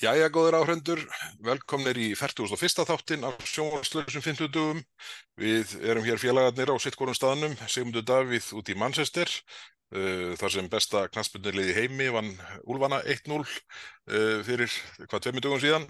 [0.00, 1.00] Jæja, góður áhrendur,
[1.44, 2.86] velkomnir í 41.
[2.88, 4.78] þáttin af sjónvarslöðsum 50 dugum.
[5.36, 9.28] Við erum hér félagarnir á sittgórum staðnum, Sigmundur Davíð út í Manchester,
[9.92, 12.30] uh, þar sem besta knastbundinliði heimi vann
[12.64, 14.72] Úlfana 1-0 uh, fyrir
[15.02, 15.84] hvað tveimur dugum síðan.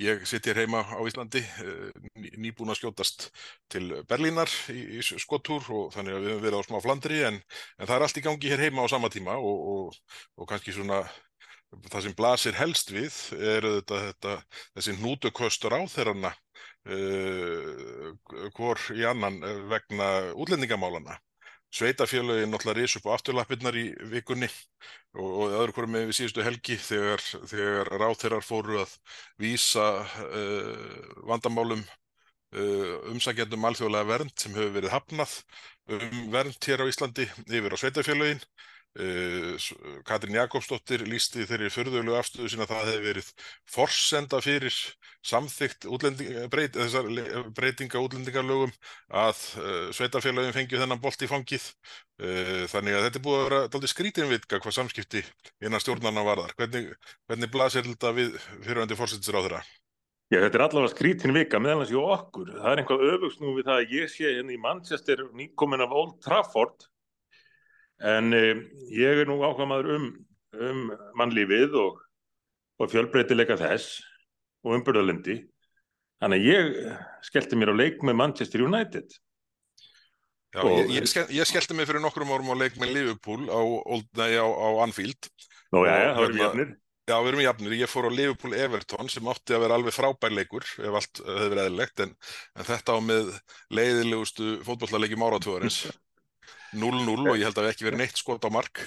[0.00, 2.08] Ég sitt hér heima á Íslandi, uh,
[2.40, 3.28] nýbúin að skjótast
[3.68, 7.42] til Berlínar í, í skottúr og þannig að við höfum verið á smá flandri en,
[7.76, 10.72] en það er allt í gangi hér heima á sama tíma og, og, og kannski
[10.72, 11.04] svona
[11.90, 14.34] það sem blasir helst við er þetta, þetta
[14.76, 18.10] þessi nútuköstur á þeirrana uh,
[18.56, 19.40] hvor í annan
[19.70, 21.18] vegna útlendingamálana.
[21.74, 26.44] Sveitafélagin náttúrulega rís upp á afturlappirnar í vikunni og, og öðru hverju með við síðustu
[26.46, 28.94] helgi þegar, þegar ráþeirar fóru að
[29.42, 35.34] vísa uh, vandamálum uh, umsækjandum alþjóðlega vernd sem hefur verið hafnað
[35.98, 38.44] um vernd hér á Íslandi yfir á sveitafélagin
[38.94, 39.58] Uh,
[40.06, 43.30] Katrín Jakobsdóttir lísti þeirri förðulegu afstöðu sína að það hefði verið
[43.74, 44.76] forsenda fyrir
[45.26, 45.88] samþygt
[46.52, 46.78] breyt,
[47.56, 48.70] breytinga útlendingarlögum
[49.10, 51.66] að uh, sveitafélagin fengið þennan bolt í fangið.
[52.70, 55.24] Þannig að þetta er búið að vera daldi skrítinvitka hvað samskipti
[55.66, 56.52] innan stjórnarna varðar.
[56.60, 56.92] Hvernig,
[57.26, 59.62] hvernig blasir þetta við fyrirvændi fórsættisir á þeirra?
[60.30, 63.80] Já, þetta er allavega skrítin vika þess að okkur, það er einhvað öfugsnú við það
[63.80, 66.86] að ég sé henni hérna í Manchester nýkomin af Old Trafford
[68.04, 68.60] En eh,
[68.92, 70.08] ég er nú ákvæmaður um,
[70.60, 70.84] um
[71.16, 72.00] mannlífið og,
[72.82, 73.98] og fjölbreytileika þess
[74.64, 75.40] og umbyrðalindi.
[76.22, 79.16] Þannig að ég skellti mér á leik með Manchester United.
[80.54, 83.48] Já, og, ég, ég, skell, ég skellti mig fyrir nokkrum orðum á leik með Liverpool
[83.50, 85.28] á, á, á Anfield.
[85.74, 86.70] Nú já, já, það erum við jafnir.
[87.04, 87.74] Já, við erum jafnir.
[87.80, 91.50] Ég fór á Liverpool Everton sem átti að vera alveg frábær leikur ef allt hefði
[91.50, 92.14] verið eðlilegt en,
[92.54, 93.34] en þetta á með
[93.80, 95.82] leiðilegustu fótballalegjum áratúarins.
[96.78, 98.84] 0-0 og ég held að það ekki verið neitt skot á mark.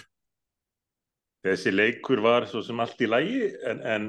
[1.48, 4.08] Þessi leikur var svo sem allt í lægi en, en,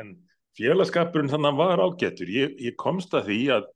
[0.00, 0.14] en
[0.58, 2.30] félagskapurinn þannig var ágættur.
[2.32, 3.68] Ég, ég komst að því að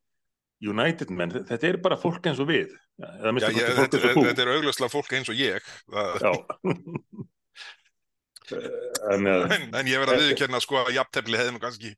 [0.64, 2.72] United menn, þetta er bara fólk eins og við.
[2.94, 5.70] Já, ég, þetta, er, þetta er augljóslega fólk eins og ég.
[6.22, 6.32] Já.
[9.14, 11.94] en, en, en ég verði að viðkjörna sko að jafntefni hefði nú kannski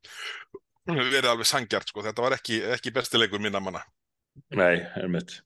[0.86, 2.04] verið alveg sangjart sko.
[2.06, 3.82] Þetta var ekki, ekki bestilegur minna manna.
[4.56, 5.41] Nei, er mitt.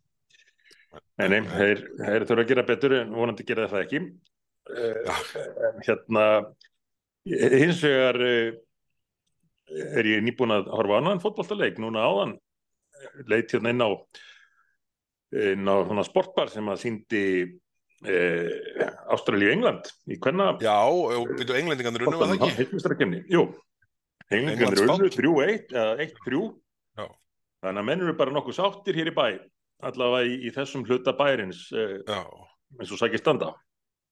[0.90, 4.00] Nei, nei, þeir, þeir þurfa að gera betur en vonandi gera það ekki.
[4.70, 5.22] Uh,
[5.86, 6.24] hérna,
[7.28, 8.58] hins vegar uh,
[10.00, 12.34] er ég nýbúin að horfa annan fótballtaleik núna áðan,
[13.30, 13.90] leitt hérna inn á,
[15.52, 20.52] inn á sportbar sem að síndi uh, Ástralíu England í hvenna...
[20.64, 22.58] Já, og byrju englendingarnir unnu að það ekki?
[22.64, 23.46] Heilmestrakefni, jú.
[24.30, 26.44] Englendingarnir unnu 3-1, eða 1-3.
[27.60, 29.24] Þannig að menn eru bara nokkuð sáttir hér í bæ
[29.86, 31.98] allavega í, í þessum hluta bærins eh,
[32.78, 33.52] eins og sækir standa.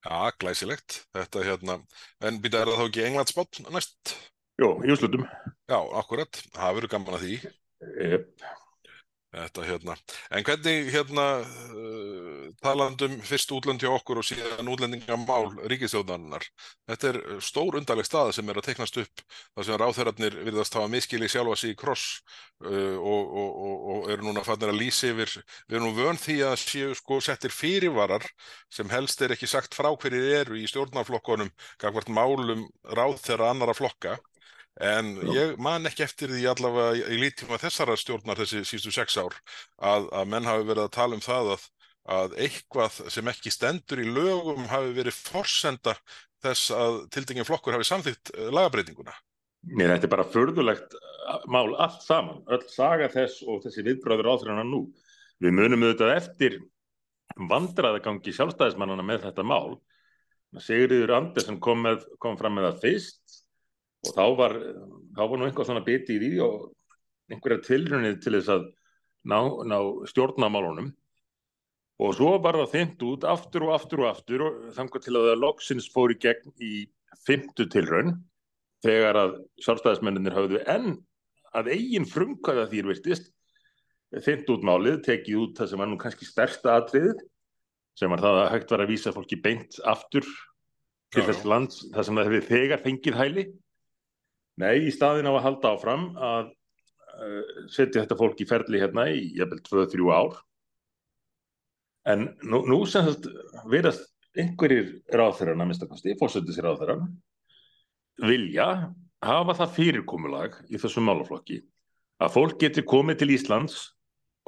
[0.06, 1.02] Já, glæsilegt.
[1.16, 1.78] Þetta hérna,
[2.24, 4.14] en býta er það þá ekki Englandsbátt næst?
[4.58, 5.26] Jó, í úslutum
[5.70, 7.36] Já, akkurat, það verður gaman að því?
[8.02, 8.48] Jep
[9.38, 9.94] Þetta hérna,
[10.34, 16.46] en hvernig hérna uh, talandum fyrst útlönd hjá okkur og síðan útlendingamál ríkistjóðarinnar,
[16.88, 20.90] þetta er stór undarleg stað sem er að teiknast upp þar sem ráþærarnir virðast hafa
[20.90, 22.06] miskili sjálfa sig í kross
[22.64, 25.36] uh, og, og, og, og eru núna fannir að lýsa yfir,
[25.68, 28.26] við erum nú vön því að séu sko settir fyrirvarar
[28.74, 32.66] sem helst er ekki sagt frá hverju eru í stjórnarflokkonum, gangvart málum
[32.96, 34.18] ráþæra annara flokka
[34.78, 39.34] En ég man ekki eftir því allavega í lítíma þessara stjórnar þessi sístu sex ár
[39.82, 41.64] að, að menn hafi verið að tala um það að,
[42.18, 45.96] að eitthvað sem ekki stendur í lögum hafi verið forsenda
[46.44, 49.16] þess að tildingin flokkur hafi samþýtt eh, lagabreitinguna.
[49.74, 54.66] Mér er bara förðulegt eh, mál allt saman, öll saga þess og þessi viðbröður áþrjána
[54.68, 54.84] nú.
[55.42, 56.60] Við munum auðvitað eftir
[57.50, 59.80] vandraðagangi sjálfstæðismannana með þetta mál.
[60.62, 63.42] Sigriður Andersen kom, með, kom fram með það fyrst
[64.06, 64.54] og þá var,
[65.16, 66.68] þá var nú einhvað svona biti í því og
[67.32, 68.68] einhverja tilrunið til þess að
[69.28, 69.78] ná, ná
[70.10, 70.92] stjórnamálunum
[71.98, 75.28] og svo var það þynt út aftur og aftur og aftur og þannig til að
[75.30, 76.72] það loksins fór í gegn í
[77.26, 78.14] fymtu tilrun
[78.84, 79.34] þegar að
[79.64, 80.94] sjálfstæðismenninir hafðu enn
[81.56, 83.32] að eigin frumkvæða þýr virtist
[84.24, 87.24] þynt út málið, tekið út það sem var nú kannski stærsta atriðið
[87.98, 90.28] sem var það að hægt var að vísa fólki beint aftur
[91.12, 93.44] til þess lands þar sem það hefði þegar fengið hæli
[94.58, 99.06] Nei, í staðin á að halda áfram að uh, setja þetta fólk í ferli hérna
[99.12, 100.38] í jæfnvel 2-3 ár.
[102.08, 104.08] En nú, nú sem þetta verðast
[104.38, 107.06] einhverjir ráþurana, minnstakosti, fórsöndisir ráþurana,
[108.22, 108.68] vilja
[109.24, 111.60] hafa það fyrirkomulag í þessum málaflokki
[112.22, 113.76] að fólk getur komið til Íslands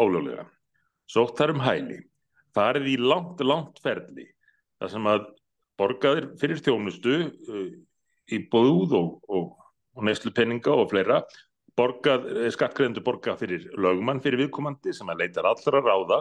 [0.00, 0.46] ólöglega,
[1.10, 2.00] sótt þar um hæli,
[2.56, 4.26] farið í langt, langt ferli,
[4.80, 5.28] þar sem að
[5.78, 7.70] borgaðir fyrir þjónustu uh,
[8.30, 9.59] í búð og, og
[10.00, 11.20] og neyslupenninga og fleira
[11.78, 16.20] borgað, skattgreðendur borga fyrir lögmann fyrir viðkomandi sem að leitar allra ráða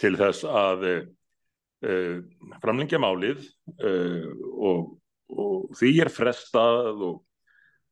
[0.00, 2.18] til þess að uh,
[2.62, 3.44] framlengja málið
[3.78, 4.94] uh, og,
[5.32, 7.18] og því er frestað og,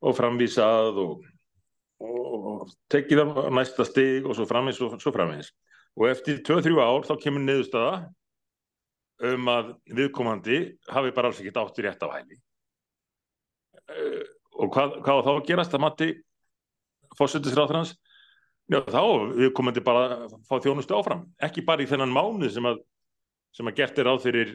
[0.01, 1.27] og framvísað og,
[2.01, 5.53] og tekið á næsta stig og svo framvís og svo framvís
[5.99, 7.95] og eftir 2-3 ár þá kemur niðurstaða
[9.31, 12.39] um að viðkomandi hafi bara alls ekkert áttur rétt á hæli
[14.61, 15.75] og hvað, hvað þá gerast?
[15.75, 16.09] Að mati
[17.19, 17.95] fósundisráþrans
[18.71, 19.01] já þá
[19.35, 22.79] viðkomandi bara fá þjónustu áfram, ekki bara í þennan mánu sem að,
[23.55, 24.53] sem að gert er á fyrir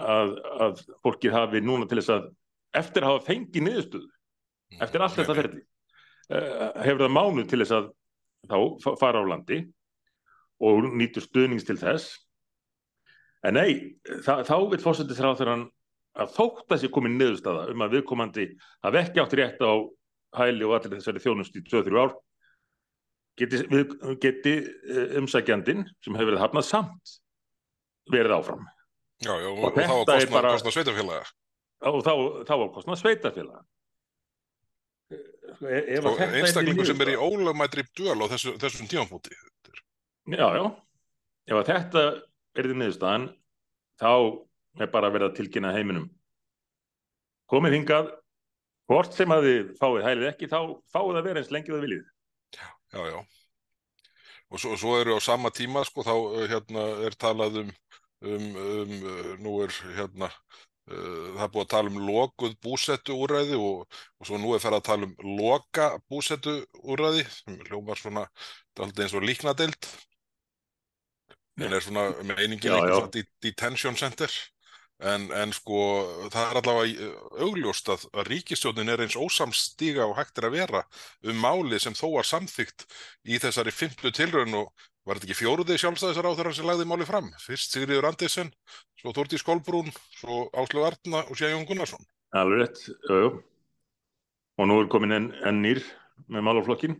[0.00, 2.26] að, að fólkið hafi núna til þess að
[2.80, 4.10] eftir að hafa fengið niðurstöðu
[4.82, 7.92] eftir allt þetta ferði uh, hefur það mánu til þess að
[8.50, 9.60] þá fara á landi
[10.64, 12.18] og nýtur stuðnings til þess.
[13.44, 15.66] En nei, þá vil fósundisráþrann
[16.14, 18.46] að þótt að sé komin niðurstaða um að viðkomandi
[18.86, 19.72] hafi ekki átt rétt á
[20.38, 22.14] hæli og allir þessari þjónust í 2-3 ár
[23.40, 23.62] geti,
[24.22, 24.54] geti
[25.20, 27.14] umsækjandin sem hefur verið hafnað samt
[28.12, 28.66] verið áfram.
[29.24, 31.24] Já, já, og, og þá var kostnað, bara, kostnað sveitafélaga
[31.84, 32.12] og þá,
[32.48, 33.62] þá var kostnað sveitafélaga
[35.14, 39.34] e og einstaklingu sem er í ólögmættri döl á þessu, þessum tímanfóti
[40.24, 40.64] Já, já.
[41.44, 42.02] Ef að þetta
[42.56, 43.26] er því niðurstaðan
[44.00, 44.12] þá
[44.80, 46.08] er bara að verða tilkynna heiminum.
[47.50, 48.10] Komið hingað
[48.90, 50.58] hvort sem að þið fáið hælið ekki þá
[50.92, 52.04] fáið að vera eins lengið að viljið.
[52.94, 53.18] Já, já.
[54.52, 56.14] Og svo, svo eru á sama tíma sko þá
[56.52, 57.72] hérna er talað um,
[58.22, 58.94] um, um
[59.42, 63.86] nú er hérna uh, það er búið að tala um lokuð búsettu úræði og,
[64.20, 68.26] og svo nú er það að tala um loka búsettu úræði sem hljómar svona
[68.78, 69.90] eins og líknadeild.
[71.62, 74.32] En er svona meiningin eitthvað detention center
[75.02, 75.78] En, en sko
[76.30, 77.06] það er allavega
[77.42, 80.82] augljóst að, að ríkistjónin er eins ósamstíga og hægt er að vera
[81.26, 82.86] um máli sem þó var samþygt
[83.26, 84.70] í þessari fimmlu tilraun og
[85.04, 87.32] var þetta ekki fjóruði sjálfstæðisar á þeirra sem lagði máli fram?
[87.42, 88.52] Fyrst Sigriður Andesen,
[89.00, 92.06] svo Þórti Skólbrún, svo Áslu Arna og Sjæjón Gunnarsson.
[92.38, 93.34] Alveg rétt, jú, jú.
[94.62, 95.82] Og nú er komin enn en nýr
[96.30, 96.96] með málaflokkin.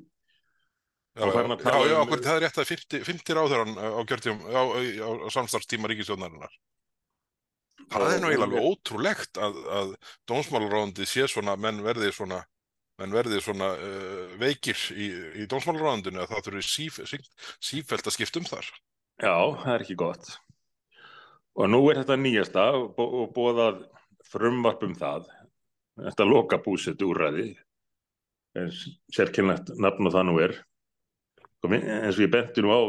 [1.15, 2.13] Já, já, já, já um...
[2.19, 4.63] það er rétt að 50, 50 ráðurann á, á, á,
[5.23, 6.51] á samstarfstíma ríkistjónarinnar.
[7.91, 9.93] Það er nú eiginlega ótrúlegt að, að
[10.31, 12.41] dómsmálaráðandi sé svona menn verði svona,
[13.01, 15.11] menn verði svona uh, veikir í,
[15.43, 17.29] í dómsmálaráðandinu að það þurfi síf, síf,
[17.63, 18.71] sífælt að skipta um þar.
[19.23, 20.33] Já, það er ekki gott.
[21.55, 23.85] Og nú er þetta nýjasta og bóðað
[24.27, 25.29] frumvarp um það.
[26.03, 27.53] Þetta loka búset úrræði,
[29.15, 30.57] sérkynlegt nafn og það nú er.
[31.65, 32.81] eins og ég benti nú á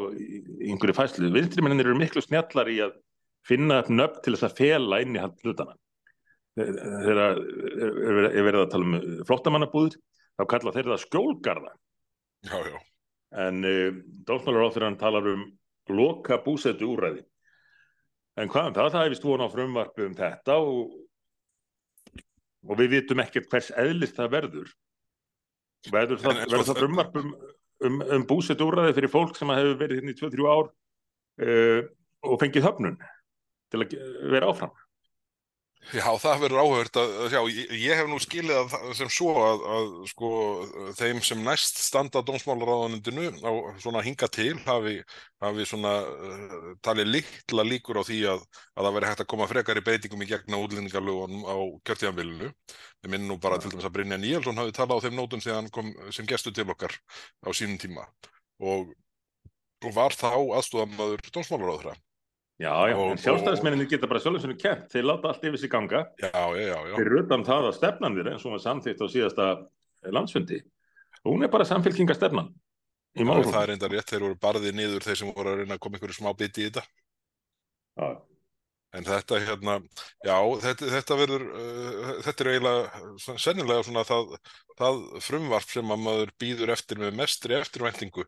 [0.66, 1.30] einhverju fæslu.
[1.32, 2.98] Vinstrimennir eru miklu snjallar í að
[3.46, 5.76] finna upp nöfn til þess að fela inn í hann hlutana.
[6.56, 9.98] Þegar er verið að tala um flottamannabúður,
[10.40, 11.72] þá kalla þeir það skjólgarða.
[12.48, 12.78] Já, já.
[13.46, 13.64] En
[14.28, 15.46] dómsmálar á þeirra hann talar um
[15.92, 17.26] loka búsetu úræði.
[18.40, 18.94] En hvað um það?
[18.94, 20.96] Það hefist vona á frumvarpu um þetta og,
[22.68, 24.72] og við vitum ekkert hvers eðlist það verður.
[25.92, 27.36] Verður það, verður það frumvarpu um,
[27.88, 31.82] um, um búsetu úræði fyrir fólk sem hefur verið hérna í 2-3 ár uh,
[32.26, 32.98] og fengið höfnun?
[33.72, 33.96] Til að
[34.34, 34.74] vera áfram
[35.94, 39.66] Já, það verður áhört að, já, ég, ég hef nú skilið að, sem svo að,
[39.76, 40.30] að sko,
[40.98, 43.52] þeim sem næst standa dómsmálaráðanundinu á
[43.84, 44.96] svona hinga til hafi,
[45.44, 48.42] hafi svona uh, talið líkla líkur á því að
[48.74, 52.50] það veri hægt að koma frekar í beitingum í gegna útlendingarlugunum á kjörtíðanvilinu.
[53.06, 55.62] Ég minn nú bara til dæmis að Brynja Níelsson hafi talað á þeim nótum þegar
[55.62, 56.98] hann kom sem gestu til okkar
[57.46, 58.10] á sínum tíma
[58.58, 58.90] og,
[59.86, 61.94] og var þá aðstúðamaður dómsmálaráðra.
[62.56, 66.06] Já, já, og, en sjálfstæðismenninni geta bara sjálfsögum kent, þeir láta allt yfir sig ganga
[66.22, 66.94] já, já, já.
[66.96, 69.48] þeir rutan það að stefnan þeirra eins og var samþýtt á síðasta
[70.16, 70.62] landsfundi
[71.26, 72.54] og hún er bara samfélkingastefnan
[73.20, 73.50] í málum.
[73.52, 76.00] Það er enda rétt, þeir voru barðið niður þeir sem voru að reyna að koma
[76.00, 76.86] ykkur smá biti í þetta
[78.00, 78.08] Já
[78.96, 79.74] En þetta hérna,
[80.24, 84.36] já, þetta, þetta verður, uh, þetta er eiginlega sennilega svona það,
[84.80, 88.24] það frumvarp sem að maður býður eftir með mestri eftirvæntingu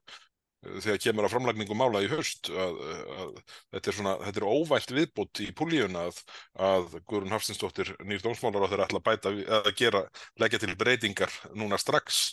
[0.66, 2.80] þegar kemur að framlagningu mála í höst að,
[3.22, 3.34] að
[3.76, 6.22] þetta er svona, þetta er óvænt viðbútt í púlíun að,
[6.68, 10.02] að Guðrun Hafstinsdóttir nýr dómsmálar á þeirra ætla að bæta að gera,
[10.42, 12.24] leggja til breytingar núna strax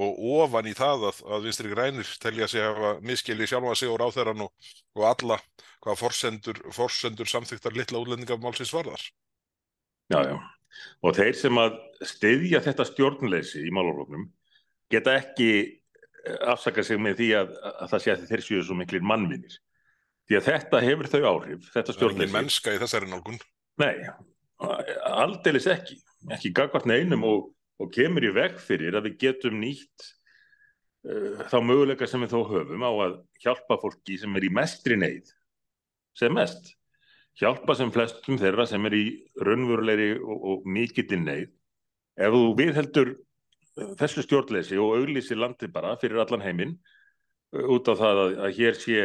[0.00, 4.46] og ofan í það að, vinstri grænir telja sig að miskili sjálfa sig og ráþæran
[4.46, 5.38] og, og alla
[5.84, 9.04] hvaða forsendur, forsendur samþyktar litla útlendingamálsins varðar.
[10.12, 10.36] Já, já,
[11.04, 14.30] og þeir sem að styðja þetta stjórnleysi í málurloknum
[14.92, 15.50] geta ekki
[16.24, 19.56] afsaka sig með því að, að það sé að þeir séu svo miklir mannvinir.
[20.24, 23.40] Því að þetta hefur þau áhrif þetta er ekki mennska í þessari nálgun.
[23.82, 23.94] Nei,
[25.10, 25.98] aldeilis ekki.
[26.32, 27.50] Ekki gagvart neinum og,
[27.82, 30.06] og kemur í veg fyrir að við getum nýtt
[31.10, 34.96] uh, þá möguleika sem við þó höfum á að hjálpa fólki sem er í mestri
[35.00, 35.28] neyð
[36.16, 36.72] sem mest.
[37.34, 39.04] Hjálpa sem flestum þeirra sem er í
[39.42, 41.50] raunverulegri og, og mikill neyð.
[42.14, 43.16] Ef þú viðheldur
[43.74, 46.76] þessu stjórnleysi og auglýsi landi bara fyrir allan heiminn
[47.54, 49.00] út af það að, að hér sé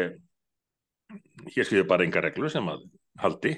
[1.56, 2.86] hér séu bara enga reglur sem að
[3.22, 3.56] haldi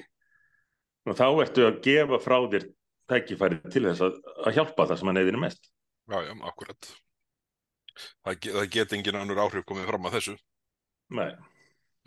[1.08, 2.68] og þá ertu að gefa frá þér
[3.12, 5.70] tækifæri til þess að, að hjálpa það sem að neyðinu mest.
[6.10, 6.90] Já, já, akkurat.
[8.24, 10.36] Það, það get engin annur áhrif komið fram að þessu.
[11.18, 11.32] Nei.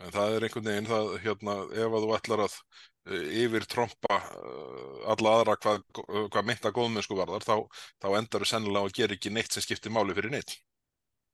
[0.04, 4.18] En það er einhvern veginn það, hérna, ef að þú ætlar að uh, yfir trompa
[4.20, 9.16] uh, alla aðra hvað, hvað mynda góðmennsku varðar, þá, þá endar þau sennilega að gera
[9.16, 10.58] ekki neitt sem skiptir máli fyrir neitt.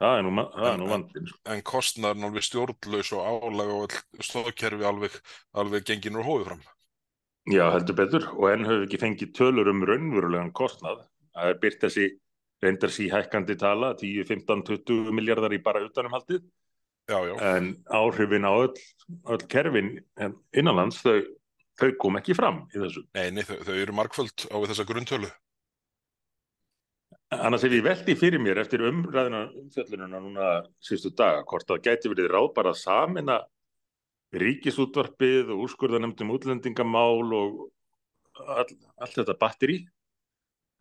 [0.03, 1.27] Það er nú, nú vandin.
[1.27, 5.19] En, en kostnarn alveg stjórnlaus og álag og stóðkerfi alveg,
[5.59, 6.65] alveg gengin úr hóðu fram.
[7.51, 11.05] Já, heldur betur og enn höfum við ekki fengið tölur um raunverulegan kostnað.
[11.35, 12.09] Það er byrt þessi
[12.63, 16.45] reyndar síhækkandi tala, 10, 15, 20 miljardar í bara utanumhaldið.
[17.13, 17.37] Já, já.
[17.57, 18.75] En áhrifin á öll,
[19.29, 19.95] öll kerfin
[20.57, 21.21] innanlands, þau,
[21.81, 23.05] þau kom ekki fram í þessu.
[23.19, 25.31] Nei, nei þau, þau eru markvöld á þessa grunntölu.
[27.33, 30.49] Annars ef ég veldi fyrir mér eftir umræðina umfjöllununa núna
[30.85, 33.39] sístu daga, hvort það gæti verið ráð bara að samina
[34.37, 37.65] ríkisútvarpið og úrskurðanemndum útlendingamál og
[38.41, 38.69] all,
[39.01, 39.83] allt þetta batteri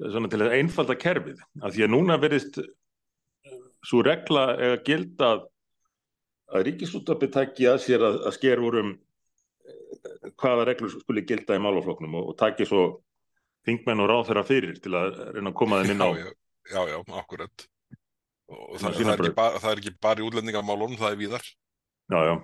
[0.01, 2.59] svona til að einfalda kerfið af því að núna verðist
[3.85, 5.47] svo regla eða gilda að
[6.67, 8.93] ríkisútvarpið takki að sér að, að sker úr um
[10.41, 12.85] hvaða reglur skuli gilda í málafloknum og, og takki svo
[13.67, 16.31] þingmenn og ráð þeirra fyrir til að reyna að koma þeim inn á Já,
[16.71, 17.67] já, já, akkurat
[18.51, 21.45] og það, það, er bara, það er ekki bara í útlendingamálunum, það er víðar
[22.11, 22.35] Já, já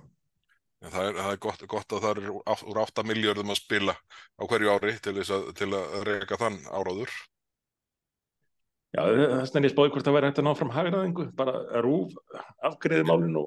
[0.85, 3.95] En það er, það er gott, gott að það er úr 8 miljardum að spila
[3.97, 7.13] á hverju ári til, að, til að reyka þann áráður.
[8.93, 12.13] Já, þess vegna ég spóði hvort það væri hægt að ná fram hagraðingu, bara rúf
[12.69, 13.43] afgriðið málinu.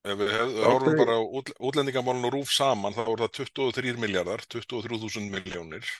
[0.00, 0.30] Ef við
[0.64, 5.90] horfum bara á út, útlendingamálinu og rúf saman, þá er það 23 miljardar, 23.000 miljónir.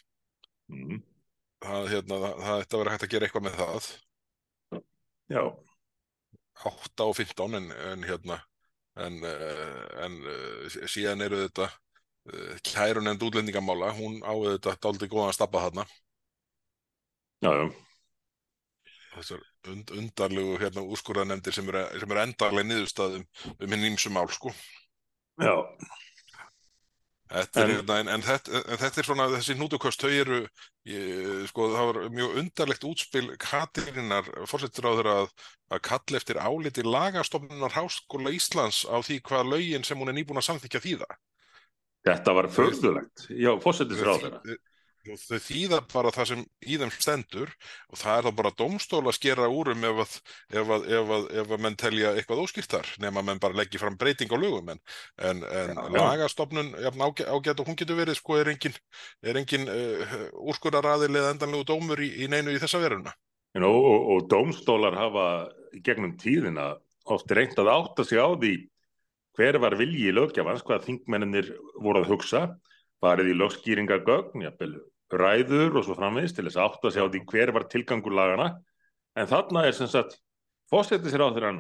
[0.73, 1.03] Mm.
[1.61, 2.21] Það, hérna,
[2.57, 3.91] ætti að vera hægt að gera eitthvað með það.
[5.31, 5.43] Já.
[6.71, 8.41] 8 og 15 en, en hérna
[9.01, 15.09] en, eh, en eh, síðan eru þetta eh, kærun en útlendingamála, hún áður þetta daldi
[15.11, 15.87] góðan að stappa þarna
[17.41, 17.65] Já, já
[19.15, 24.53] Þessar und, undarlegu hérna úrskurðanemdir sem eru er endarlega niðurstaðum um hinn ímsum mál sko.
[25.41, 25.55] Já.
[27.31, 30.39] Þetta en, er, en, en, þetta, en þetta er svona þessi nútukost, þau eru
[30.91, 35.31] ég, sko það var mjög undarlegt útspil Katirinnar, fórsettur á þeirra að,
[35.71, 40.43] að kalla eftir áliti lagastofnunar Háskóla Íslands á því hvað lögin sem hún er nýbúin
[40.43, 41.11] að samþykja þýða.
[42.11, 44.59] Þetta var förðulegt, já, fórsettur á þeirra
[45.01, 47.53] þau þýða bara það sem í þeim stendur
[47.89, 50.17] og það er þá bara domstól að skera úrum ef að,
[50.61, 53.97] ef að, ef að, ef að menn telja eitthvað óskýrtar nema menn bara leggja fram
[54.01, 54.83] breyting á lögum en,
[55.17, 58.77] en, en ja, lagastofnun ágætt ágæt og hún getur verið sko er engin,
[59.23, 60.15] er engin uh,
[60.51, 63.15] úrskuraraðil eða endanlegu dómur í, í neinu í þessa veruna.
[63.59, 65.27] Og, og, og domstólar hafa
[65.87, 66.75] gegnum tíðina
[67.11, 68.55] oft reynd að átta sig á því
[69.39, 72.43] hver var vilji í lögjafans, hvað þingmenninir voru að hugsa
[73.01, 74.73] farið í lögskýringagögn, jafnvel
[75.11, 78.49] ræður og svo framvegist til þess að átta sig á því hver var tilgangur lagana
[79.19, 80.19] en þarna er sem sagt
[80.71, 81.53] fósettir sér á þeirra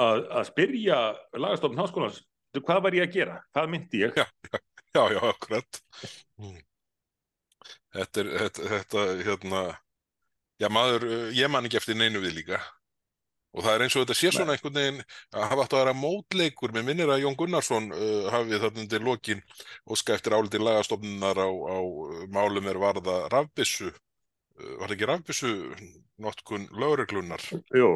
[0.00, 1.00] að, að spyrja
[1.36, 2.22] lagastofn háskólans
[2.60, 4.16] hvað var ég að gera, hvað myndi ég?
[4.16, 4.26] Já,
[4.92, 5.80] já, já, akkurat.
[7.96, 9.62] Þetta er þetta, þetta hérna
[10.60, 12.60] já maður, ég man ekki eftir neinu við líka
[13.52, 15.96] og það er eins og þetta sé svona einhvern veginn að hafa átt að vera
[15.96, 16.72] mótleikur.
[16.76, 19.42] Með minnir að Jón Gunnarsson uh, hafið þarna undir lokin
[19.84, 21.78] og skæftir áliti lagastofnunar á, á
[22.32, 25.52] málum er varða rafbissu uh, var það ekki rafbissu
[26.22, 27.44] notkun lögreglunar
[27.74, 27.92] Jú,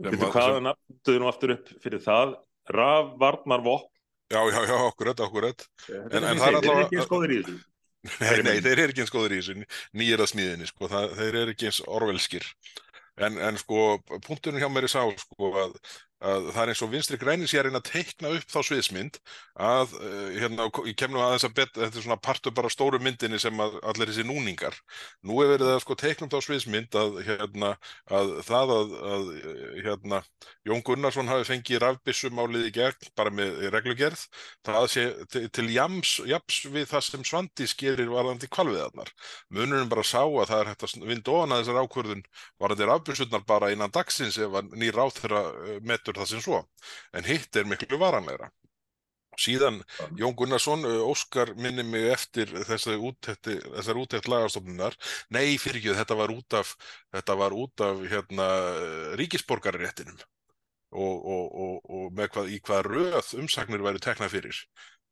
[0.00, 2.38] veitu hvað nafnduðu nú aftur upp fyrir það?
[2.72, 3.92] Rafvarnarvokk
[4.26, 7.58] Já, já, já, okkurat, okkurat en, en það er þessu.
[8.06, 9.54] Nei, nei, þeir eru ekki eins góður í þessu
[9.98, 12.46] nýjara smiðinni, sko, það, þeir eru ekki eins orvelskir
[13.16, 13.96] En, en sko,
[14.26, 15.76] punktunum hjá mér er sá sko að
[16.24, 19.18] að það er eins og vinstri grænir sé að reyna að teikna upp þá sviðsmynd
[19.66, 23.00] að uh, hérna, ég kem nú aðeins að bet, þetta er svona partur bara stóru
[23.02, 24.76] myndinni sem að allir þessi núningar.
[25.26, 27.74] Nú er verið að sko teikna upp þá sviðsmynd að hérna
[28.08, 29.28] að það að, að
[29.84, 30.22] hérna
[30.66, 34.24] Jón Gunnarsson hafi fengið rafbissumálið í gegn bara með reglugerð
[34.66, 39.12] það sé til, til jams, jams við það sem Svandís gerir varðandi kvalviðarnar
[39.54, 42.24] munurinn bara sá að það er hægt að vind ofan að þessar ákvörðun
[42.62, 45.42] varðandi rafbissurnar bara innan dagsins ef nýr ráð þeirra
[45.86, 46.62] met betur það sem svo,
[47.12, 48.50] en hitt er miklu varanlegra.
[49.36, 49.82] Síðan
[50.16, 54.96] Jón Gunnarsson, Óskar minni mig eftir þessari úttekt lagastofnunar.
[55.28, 56.72] Nei, fyrir ekki, þetta var út af,
[57.12, 58.46] þetta var út af hérna,
[59.20, 60.16] ríkisborgarréttinum
[60.96, 64.62] og, og, og, og með hvað, í hvað röð umsagnir væri teknað fyrir.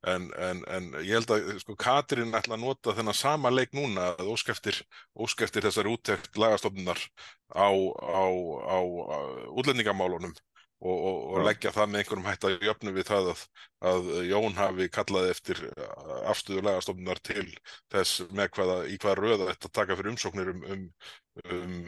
[0.05, 4.11] En, en, en ég held að sko, Katrín ætla að nota þennan sama leik núna
[4.19, 4.81] að óskeftir,
[5.17, 7.01] óskeftir þessari úttekt lagastofnunar
[7.53, 8.27] á, á,
[8.69, 9.19] á, á
[9.57, 10.35] útlendingamálunum
[10.85, 13.43] og, og, og leggja það með einhverjum hætt að jöfnu við það að,
[13.91, 15.62] að Jón hafi kallaði eftir
[16.29, 17.47] afstöðu lagastofnunar til
[17.93, 20.85] þess með hvaða, í hvaða röða þetta taka fyrir umsóknir um, um,
[21.57, 21.79] um,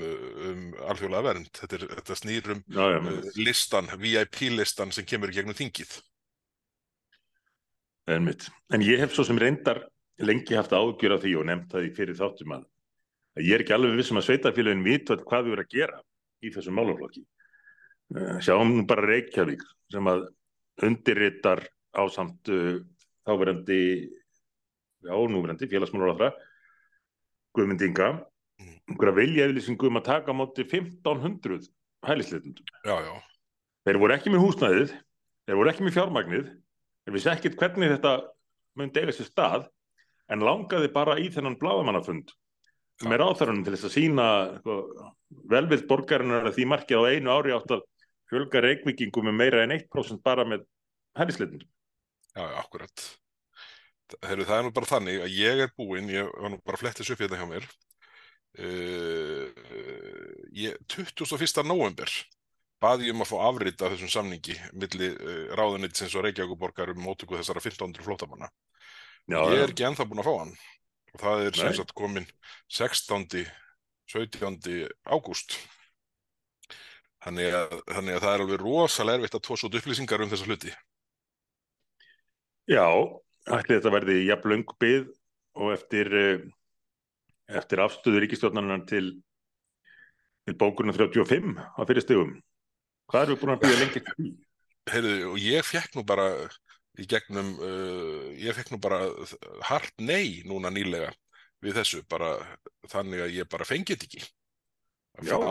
[0.49, 1.53] um alþjóðlega vernd.
[1.61, 5.99] Þetta, er, þetta snýr um Já, já, uh, listan, VIP-listan sem kemur gegnum þingið.
[8.17, 8.49] Einmitt.
[8.73, 9.85] En ég hef svo sem reyndar
[10.23, 12.67] lengi haft ágjör af því og nefnt það í fyrir þáttum að
[13.45, 15.99] ég er ekki alveg vissum að sveitafélagin vita hvað við erum að gera
[16.41, 17.27] í þessum málaflokki.
[18.15, 20.29] Eh, Sjáum nú bara Reykjavík sem að
[20.87, 21.65] undirritar
[21.97, 22.79] á samt uh,
[23.27, 23.81] þáverandi,
[25.07, 26.35] já, núverandi félagsmálaráðra
[27.57, 28.77] Guðmyndinga, Mm.
[28.89, 31.67] einhverja viljaflýsingu um að taka á móti 1500
[32.09, 32.65] hælisleitundum.
[33.85, 34.95] Þeir voru ekki með húsnæðið,
[35.45, 36.47] þeir voru ekki með fjármagnið,
[37.05, 38.13] þeir vissi ekkit hvernig þetta
[38.81, 39.67] myndi eiga sér stað,
[40.33, 42.33] en langaði bara í þennan bláðamannafund
[43.05, 44.27] með ráþarunum til þess að sína
[44.63, 44.79] sko,
[45.53, 47.85] velvild borgarinnar því markið á einu ári átt að
[48.31, 50.67] fjölga reikvikingum með meira en 1% bara með
[51.19, 51.69] hælisleitundum.
[52.37, 53.07] já, akkurat.
[54.23, 57.11] Heru, það er nú bara þannig að ég er búinn, ég var nú bara flettis
[57.11, 57.67] upp hérna hjá mér,
[58.63, 59.47] uh,
[60.55, 61.65] ég, 21.
[61.67, 62.13] november
[62.83, 67.03] baði ég um að fá afrit af þessum samningi milli uh, ráðunitsins og Reykjavíkuborgar um
[67.03, 68.51] mótöku þessara 1500 flótamanna.
[69.27, 70.53] Já, Ég er ekki ennþá búinn að fá hann
[71.17, 72.29] og það er sem sagt komin
[72.71, 73.47] 16.
[74.13, 74.87] 17.
[75.11, 75.57] ágúst.
[77.27, 80.47] Þannig að, þannig að það er alveg rosalega erfitt að tósa út upplýsingar um þessa
[80.47, 80.75] hluti.
[82.71, 82.87] Já,
[83.51, 85.09] ætli þetta verði jafn löng byð
[85.59, 86.45] og eftir, eh,
[87.51, 89.09] eftir afstöðu ríkistjórnarinnar til,
[90.47, 92.37] til bókurinn 35 á fyrir stegum.
[93.11, 94.31] Hvað við búin að byggja lengi eftir því?
[94.93, 96.29] Heyrðu, og ég fekk nú bara
[96.97, 99.03] í gegnum, uh, ég fekk nú bara
[99.67, 101.11] hart nei núna nýlega
[101.65, 102.37] við þessu, bara
[102.91, 104.27] þannig að ég bara fengi þetta ekki.
[105.27, 105.51] Fá,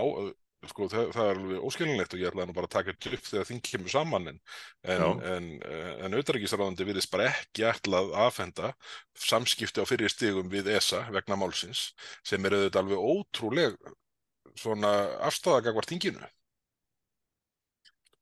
[0.72, 3.28] sko, það, það er alveg óskilinlegt og ég ætlaði nú bara að taka þetta upp
[3.30, 4.40] þegar þing kemur saman en,
[4.84, 8.72] en, en, en auðvitaðrækisraðandi virðist bara ekki ætlað aðfenda
[9.26, 11.88] samskipti á fyrir stigum við ESA vegna málsins
[12.26, 13.78] sem er auðvitað alveg ótrúleg
[14.56, 14.92] svona
[15.28, 16.30] afstæða gagvart þinginu.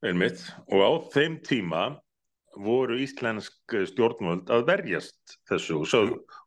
[0.03, 0.41] Einmitt.
[0.67, 1.84] Og á þeim tíma
[2.60, 6.01] voru íslensk stjórnvöld að verjast þessu og svo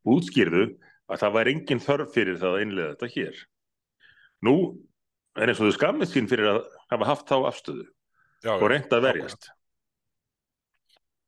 [0.06, 0.68] útskýrðu
[1.10, 3.40] að það var engin þörf fyrir það að innlega þetta hér.
[4.46, 4.56] Nú
[5.36, 7.86] er eins og þau skammist sín fyrir að hafa haft þá afstöðu
[8.44, 9.48] Já, og reynd að verjast.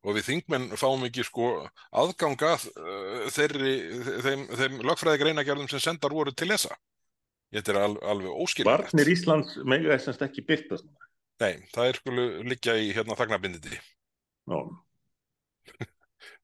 [0.05, 1.49] og við þingmenn fáum ekki sko
[1.91, 3.75] aðgang að uh, þeirri,
[4.25, 6.77] þeim, þeim lögfræði greinagerðum sem sendar voru til þessa.
[7.53, 8.93] Þetta er al, alveg óskiljanlegt.
[8.93, 10.89] Varnir Íslands mega þessast ekki byrtast.
[11.41, 13.79] Nei, það er skulu liggja í hérna þagnabindindi.
[14.49, 14.59] Já,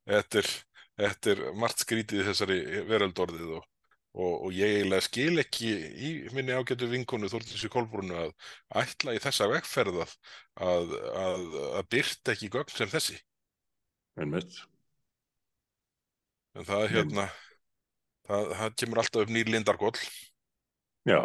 [0.05, 0.51] Þetta er,
[1.33, 3.69] er margt skrítið þessari veröldorðið og,
[4.15, 5.71] og, og ég eiginlega skil ekki
[6.09, 8.35] í minni ágætu vinkonu Þórtísi Kolbrúnu að
[8.83, 10.15] ætla í þessa vegferð að,
[10.73, 11.49] að, að,
[11.81, 13.19] að byrta ekki gögn sem þessi.
[14.21, 14.61] einmitt.
[16.55, 17.25] En það er hérna,
[18.29, 19.97] það, það kemur alltaf upp nýr lindargóll.
[21.05, 21.21] Já,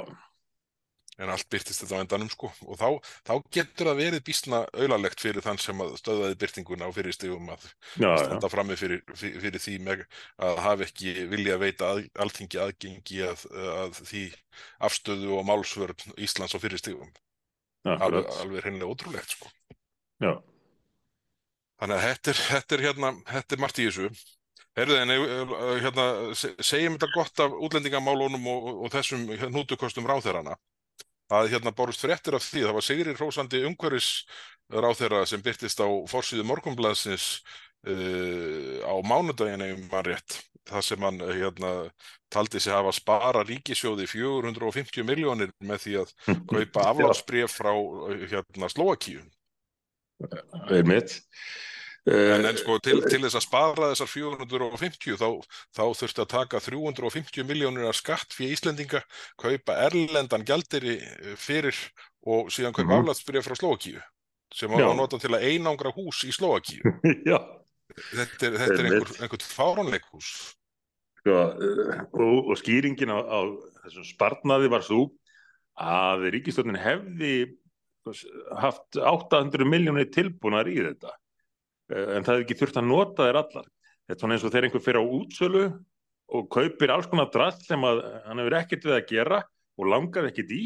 [1.19, 2.49] en allt byrtist þetta á endanum sko.
[2.65, 2.87] Og þá,
[3.27, 7.49] þá getur það verið býstna auðalegt fyrir þann sem að stöðaði byrtinguna á fyrir stigum
[7.53, 7.65] að
[7.99, 10.03] já, já, standa frammi fyrir, fyrir, fyrir því með
[10.49, 13.45] að hafa ekki vilja að veita að, alþingi aðgengi að,
[13.83, 14.23] að því
[14.89, 17.11] afstöðu og málsvörn Íslands á fyrir stigum.
[17.99, 19.51] Alveg, alveg hreinlega ótrúlegt sko.
[20.19, 20.33] Já,
[21.79, 24.09] þannig að þetta er, þetta er hérna þetta er margt í þessu.
[24.77, 25.53] Herðu, en eh,
[25.83, 26.03] hérna,
[26.37, 30.53] se- segjum þetta gott af útlendingamálunum og, og þessum nútukostum ráþerana
[31.29, 34.11] að hérna bárust fréttir af því, það var Sigri Hrósandi umhverfis
[34.69, 37.27] ráþera sem byrtist á forsíðu morgunblaðsins
[37.89, 40.39] uh, á mánudaginn ef maður rétt,
[40.69, 41.73] það sem hann eh, hérna
[42.29, 46.13] taldi sig hafa spara ríkisjóði 450 miljónir með því að
[46.51, 49.23] kaupa aflátsbref frá eh, hérna Slóakíu
[50.69, 51.15] einmitt.
[51.15, 55.27] En, Uh, en sko til, til þess að spara þessar 450 þá,
[55.75, 59.01] þá þurfti að taka 350 miljónir skatt fyrir Íslendinga,
[59.37, 60.95] kaupa erlendan gjaldiri
[61.37, 61.75] fyrir
[62.25, 63.01] og síðan kaupa Mhm.
[63.03, 64.01] aflatsbyrja frá Slóakíu
[64.53, 66.81] sem var nota til að einangra hús í Slóakíu.
[67.29, 67.37] já,
[67.89, 69.21] Þetta er, þetta er einhver, Einmitt.
[69.21, 70.27] einhver fáránleikhús.
[71.19, 71.35] sko,
[72.15, 73.39] og, og skýringin á, á
[73.83, 75.09] þessum sparnaði var svo
[75.75, 77.57] að ríkistjórnin hefði
[78.57, 81.17] haft 800 miljónir tilbúnar í þetta eh,
[81.89, 83.69] en það hefði ekki þurft að nota þær allar.
[84.09, 85.63] Þetta er svona eins og þegar einhver fyrir á útsölu
[86.29, 89.39] og kaupir alls konar drast sem að hann hefur ekkert við að gera
[89.79, 90.63] og langar ekkert í,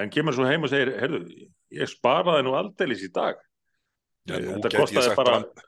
[0.00, 3.40] en kemur svo heim og segir, heyrðu, ég sparaði nú aldeilis í dag.
[4.28, 5.66] Já, nú Þetta sagt bara brand-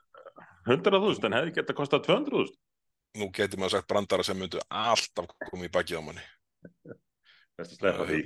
[0.63, 2.53] 100.000 en hefði geta kostað 200.000.
[3.19, 6.23] nú geti maður sagt brandara sem myndu alltaf koma í bakið á manni.
[7.59, 8.21] Þetta sleppa því.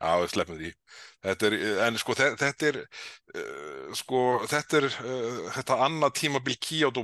[0.00, 0.68] Já, við sleppum því.
[1.26, 1.54] Þetta er,
[1.86, 2.76] en sko, þe- þetta er,
[3.36, 6.56] uh, sko, þetta er, uh, þetta annað tímabil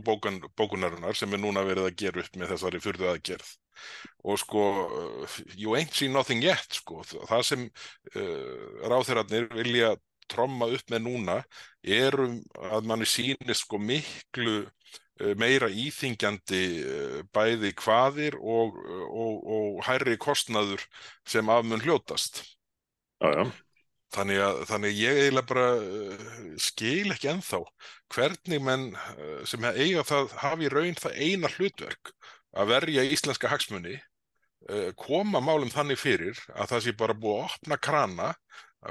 [0.06, 3.50] bókun, bókunarinnar sem er núna verið að gera upp með þessari fyrðu aðgerð.
[4.24, 7.02] Og sko, uh, you ain't seen nothing yet, sko.
[7.04, 7.66] Það sem
[8.16, 9.92] uh, ráþeirarnir vilja
[10.26, 11.36] tromma upp með núna
[11.86, 12.40] erum
[12.72, 14.64] að manni sýnist sko miklu
[15.38, 16.58] meira íþingjandi
[17.32, 18.74] bæði hvaðir og,
[19.06, 20.82] og, og hærri kostnaður
[21.24, 22.42] sem af mun hljótast.
[23.22, 23.44] Já, já.
[24.14, 26.26] Þannig að, þannig að ég eiginlega bara uh,
[26.62, 27.58] skil ekki ennþá
[28.14, 32.12] hvernig menn uh, sem eiga það hafi raun það eina hlutverk
[32.56, 37.48] að verja íslenska hagsmuni uh, koma málum þannig fyrir að það sé bara búið að
[37.50, 38.30] opna krana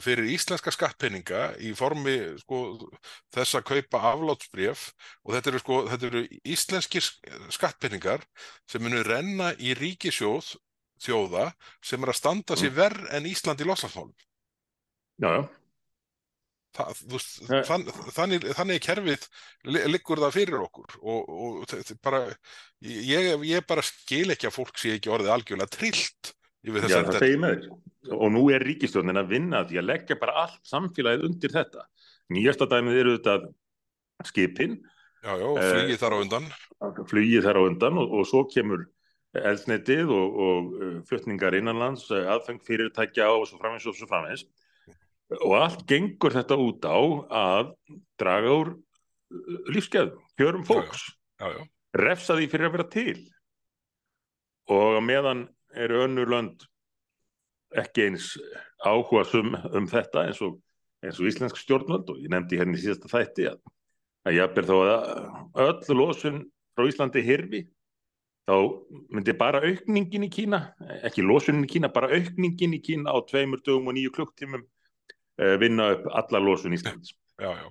[0.03, 2.61] fyrir íslenska skattpeninga í formi sko,
[3.33, 4.89] þess að kaupa aflátsbref
[5.23, 6.23] og þetta eru, sko, þetta eru
[6.55, 7.07] íslenskir
[7.55, 8.25] skattpeningar
[8.71, 10.55] sem munu renna í ríkisjóð
[11.05, 11.45] þjóða
[11.85, 14.15] sem er að standa sér verð en Ísland í loftslagsmálum.
[15.23, 15.43] Já, já.
[16.75, 17.61] Þú veist, Nei.
[17.63, 19.25] þann, þannig, þannig er kerfið
[19.71, 22.19] li- liggur það fyrir okkur og, og þetta er bara,
[22.83, 26.33] ég, ég bara skil ekki að fólk sé ekki orðið algjörlega trillt
[26.67, 27.69] yfir það segir með þér.
[28.19, 31.85] Og nú er ríkistjórnin að vinna að því að leggja bara allt samfélagið undir þetta.
[32.35, 33.37] Nýjasta dæmið eru þetta
[34.33, 34.75] skipin,
[35.25, 36.43] Já, já, Eh, flugið þar á undan.
[37.09, 38.83] flugið þar á undan og, og svo kemur
[39.41, 44.45] eldsneitið og, og uh, flutningar innanlands, uh, aðfeng fyrirtækja og svo framins og svo framins.
[45.41, 46.99] Og allt gengur þetta út á
[47.41, 47.71] að
[48.21, 51.07] draga úr uh, lífsgæðum, kjörum fólks.
[51.41, 51.63] Já, já,
[51.99, 53.17] refsa því fyrir að vera til
[54.71, 55.45] og meðan
[55.77, 56.63] eru önnur lönd
[57.77, 58.31] ekki eins
[58.85, 60.57] áhuga um, um þetta eins og,
[61.03, 63.59] eins og íslensk stjórnvöld og ég nefndi hérna í síðasta þætti að,
[64.25, 65.09] að ég ber þó að
[65.65, 66.43] öll losun
[66.75, 67.65] frá Íslandi hirfi
[68.45, 68.55] þá
[69.13, 70.61] myndi bara aukningin í Kína
[71.07, 75.55] ekki losunin í Kína, bara aukningin í Kína á tveimur dögum og nýju klukktímum uh,
[75.61, 77.67] vinna upp alla losun Íslands já, já,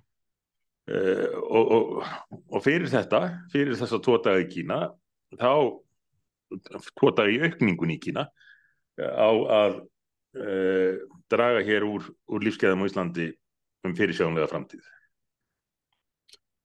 [0.84, 2.08] Uh, og, og,
[2.52, 4.90] og fyrir þetta, fyrir tvo daga í Kína,
[5.40, 5.52] þá
[6.52, 8.26] í aukningun í Kína
[9.00, 9.78] á að
[10.36, 11.00] uh,
[11.32, 13.30] draga hér úr, úr lífskeiðum á Íslandi
[13.88, 14.84] um fyrirsjónlega framtíð.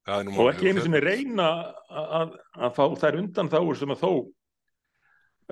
[0.08, 1.50] Er Og ekki einu sinni reyna
[1.90, 4.12] að, að fá þær undan þáur sem að þó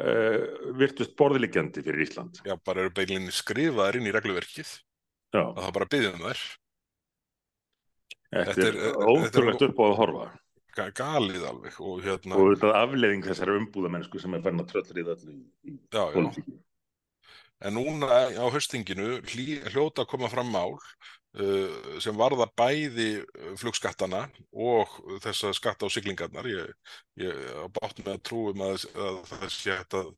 [0.02, 0.40] uh,
[0.80, 2.40] virtust borðiliggjandi fyrir Ísland.
[2.48, 4.72] Já, bara eru beilinni skrifaðar inn í regluverkið
[5.36, 6.44] Já, að það bara byggðum þær.
[8.28, 10.28] þetta þetta er er- er- ótrúlegt upp á að horfa.
[10.78, 15.08] Ga- Galið alveg og hérna, Og þetta afleðing þessari umbúðamennsku sem er farin að tröllrið
[15.16, 16.60] öllu í, pólitíkinni.
[17.66, 18.06] En núna
[18.38, 20.76] á haustinginu hlý, hljóta að koma fram mál
[22.02, 24.24] sem varða bæði uh, flugskattana
[24.54, 26.48] og þessa skatta á siglingarnar.
[26.50, 26.72] Ég,
[27.22, 30.10] ég bátt með að trúum að, að það sé hægt að,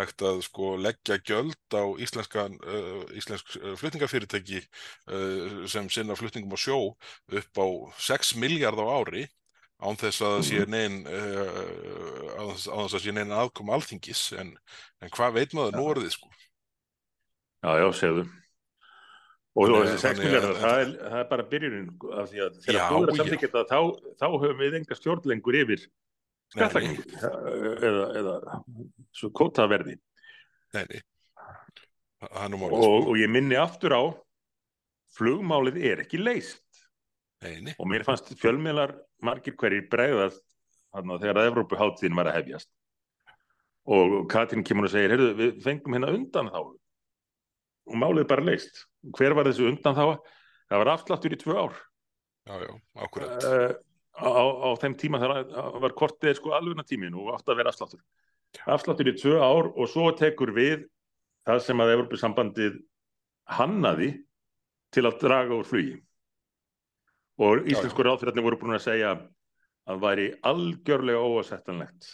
[0.00, 6.56] hægt að sko leggja gjöld á íslenska, uh, íslensk uh, flutningafyrirtæki uh, sem sinna flutningum
[6.56, 7.66] á sjó upp á
[8.10, 9.28] 6 miljard á ári
[9.84, 13.76] án þess að það sé neinn uh, án þess án þess að sé neinn aðkoma
[13.76, 14.24] alþingis.
[14.40, 14.54] En,
[15.02, 15.78] en hvað veit maður?
[15.78, 16.30] Nú orðið sko.
[17.64, 18.26] Já, já, segðu.
[19.54, 21.90] Og, og Þannig- þessi 6 þannig að- miljardar, það, það er bara byrjunin
[22.20, 23.18] af því að þegar þú er að já.
[23.20, 23.78] samþykja þetta þá,
[24.18, 25.84] þá höfum við enga stjórn lengur yfir
[26.54, 27.04] skattlagningu
[27.88, 28.34] eða, eða
[29.14, 29.94] svo kótaverði
[30.74, 31.00] Nei, nei.
[32.24, 32.82] Málið sko.
[32.82, 34.02] og, og ég minni aftur á
[35.14, 36.62] flugmálið er ekki leist
[37.44, 37.74] Nei, nei.
[37.78, 40.42] og mér fannst fjölmiðlar margir hverjir bregðast
[40.94, 42.70] þarna þegar að Evrópuháttíðin var að hefjast
[43.86, 46.60] og Katrín kemur og segir heyrðu, við fengum hérna undan þá
[47.86, 50.04] og málið bara leist hver var þessu undan þá?
[50.70, 51.74] Það var afsláttur í tvö ár.
[52.48, 52.72] Já, já,
[53.04, 53.74] uh,
[54.20, 54.28] á,
[54.64, 58.00] á þeim tíma þar að- var kortið sko alvegna tímin og átt að vera afsláttur.
[58.66, 60.86] Afsláttur í tvö ár og svo tekur við
[61.46, 62.80] það sem að Evropasambandið
[63.58, 64.10] hannaði
[64.94, 65.96] til að draga úr flugi.
[67.42, 69.14] Og íslensku ráðfyrirarnir voru búin að segja
[69.90, 72.06] að væri algjörlega óasettanlegt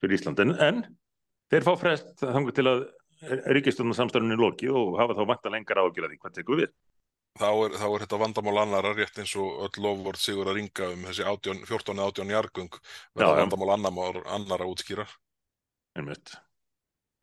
[0.00, 0.40] fyrir Ísland.
[0.40, 0.80] En, en
[1.52, 2.86] þeir fá frest þangur til að
[3.26, 6.72] ríkistjóðnarsamstörnunni lokið og hafa þá vanta lengar ágjörði hvað tekur við
[7.38, 10.88] Þá er, þá er þetta vandamál annara rétt eins og öll lofvort sigur að ringa
[10.90, 12.80] um þessi 18, 14 átjón jargung Já,
[13.20, 15.06] verða vandamál annara útskýra.
[15.94, 16.34] einmitt.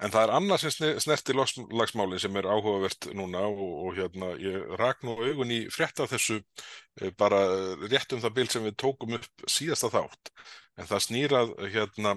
[0.04, 4.74] En það er annað sem snerti lagsmáli sem er áhugavert núna og, og hérna ég
[4.82, 7.40] rak nú augun í frétt af þessu eh, bara
[7.88, 10.34] rétt um það bil sem við tókum upp síðasta þátt.
[10.76, 12.14] En það snýrað hérna,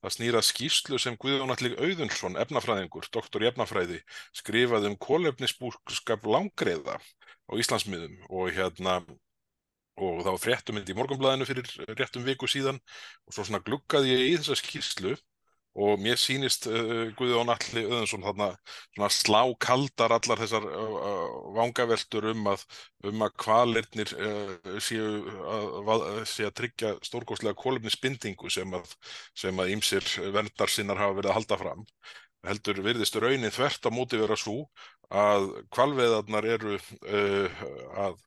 [0.00, 4.00] það snýrað skýslu sem Guðjón Allig Auðunsson, efnafræðingur, doktor í efnafræði,
[4.40, 9.02] skrifaði um kólefnisbúrskap langreiða á Íslandsmiðum og hérna
[9.98, 12.78] og þá fréttum myndi í morgunblæðinu fyrir réttum viku síðan
[13.26, 15.16] og svo svona gluggaði ég í þessa skýslu
[15.78, 22.48] og mér sýnist uh, Guðjón Alli Öðunsson þarna slá kaldar allar þessar uh, vangaveltur um
[22.52, 22.64] að
[23.06, 25.06] um að kvalirnir uh, séu
[25.94, 31.86] að, sé að tryggja stórgóðslega kólumnisbindingu sem að ímsir verndarsinnar hafa verið að halda fram
[32.48, 34.66] heldur virðist raunin þvert á móti vera svo
[35.08, 37.62] að kvalveðarnar eru uh,
[38.04, 38.18] að,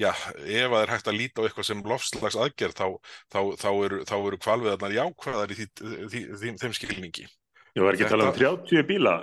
[0.00, 2.86] já, ef það er hægt að líta á eitthvað sem lofslags aðgerð þá,
[3.34, 7.28] þá, þá eru, eru kvalveðarnar jákvæðar í því, því, því, þeim skilningi.
[7.76, 9.16] Ég var ekki að tala um 30 bíla?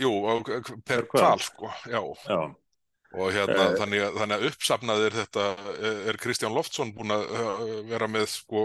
[0.00, 0.10] Jú,
[0.88, 2.00] per kval, sko, já.
[2.26, 2.54] Já
[3.14, 5.44] og hérna eh, þannig, þannig að uppsafnaðir þetta
[6.10, 7.26] er Kristján Loftsson búin að
[7.90, 8.64] vera með sko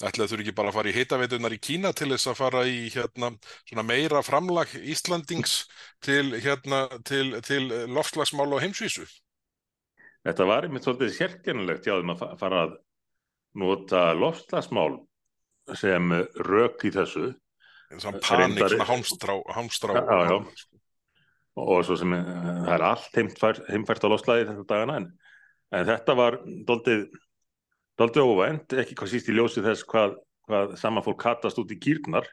[0.00, 2.78] ætlaði þurfi ekki bara að fara í heitaveitunar í Kína til þess að fara í
[2.94, 3.32] hérna
[3.68, 5.58] svona meira framlag Íslandings
[6.04, 9.04] til hérna til, til loftslagsmál á heimsvísu?
[10.24, 12.74] Þetta var einmitt svolítið sérkennilegt já þeim að fara að
[13.60, 14.98] nota loftslagsmál
[15.76, 16.12] sem
[16.46, 17.30] rök í þessu.
[17.90, 20.79] Svona panik, svona hámstrá hámstrá já, já, já
[21.60, 22.30] og svo sem eh,
[22.64, 25.08] það er allt heimfært, heimfært á loslæði þetta dagana en,
[25.76, 27.06] en þetta var doldið,
[28.00, 30.18] doldið óvænt, ekki hvað síst í ljósi þess hvað,
[30.48, 32.28] hvað sama fólk kattast út í kýrnar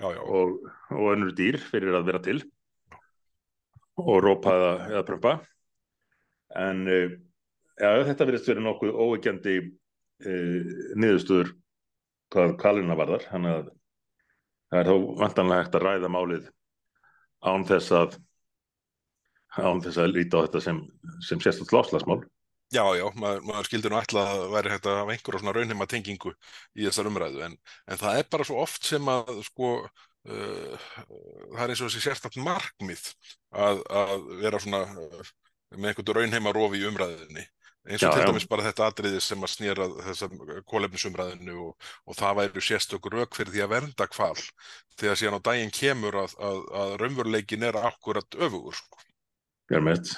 [0.00, 0.20] já, já.
[0.20, 0.60] og,
[0.96, 2.38] og önnur dýr fyrir að vera til
[4.00, 5.38] og rópa eða, prömpa
[6.58, 7.18] en eh,
[7.80, 10.32] ja, þetta verðist verið nokkuð óegjandi e,
[11.00, 11.52] niðurstöður
[12.30, 13.68] hvað kalina varðar þannig að
[14.70, 16.50] það er þó vantanlega hægt að ræða málið
[17.40, 18.18] án þess að
[19.58, 20.84] án þess að líta á þetta sem,
[21.26, 22.20] sem sérstætt láslagsmál.
[22.70, 26.30] Já, já, maður, maður skildir nú alltaf að væri hægt að einhverjum svona raunheima tengingu
[26.78, 27.56] í þessar umræðu en,
[27.90, 30.84] en það er bara svo oft sem að sko uh,
[31.56, 33.08] það er eins og þessi sérstætt markmið
[33.50, 35.32] að, að vera svona uh,
[35.74, 37.42] með einhvern raunheima rofi í umræðinni
[37.88, 38.50] eins og já, til dæmis já.
[38.52, 43.54] bara þetta atriði sem að snýra þessar kólefnisumræðinu og, og það væri sérstökur rauk fyrir
[43.56, 44.34] því að vernda kval
[45.00, 48.99] að síðan á daginn kemur að, að, að raunveruleikin er akkurat öfugur sko.
[49.70, 50.12] Germett.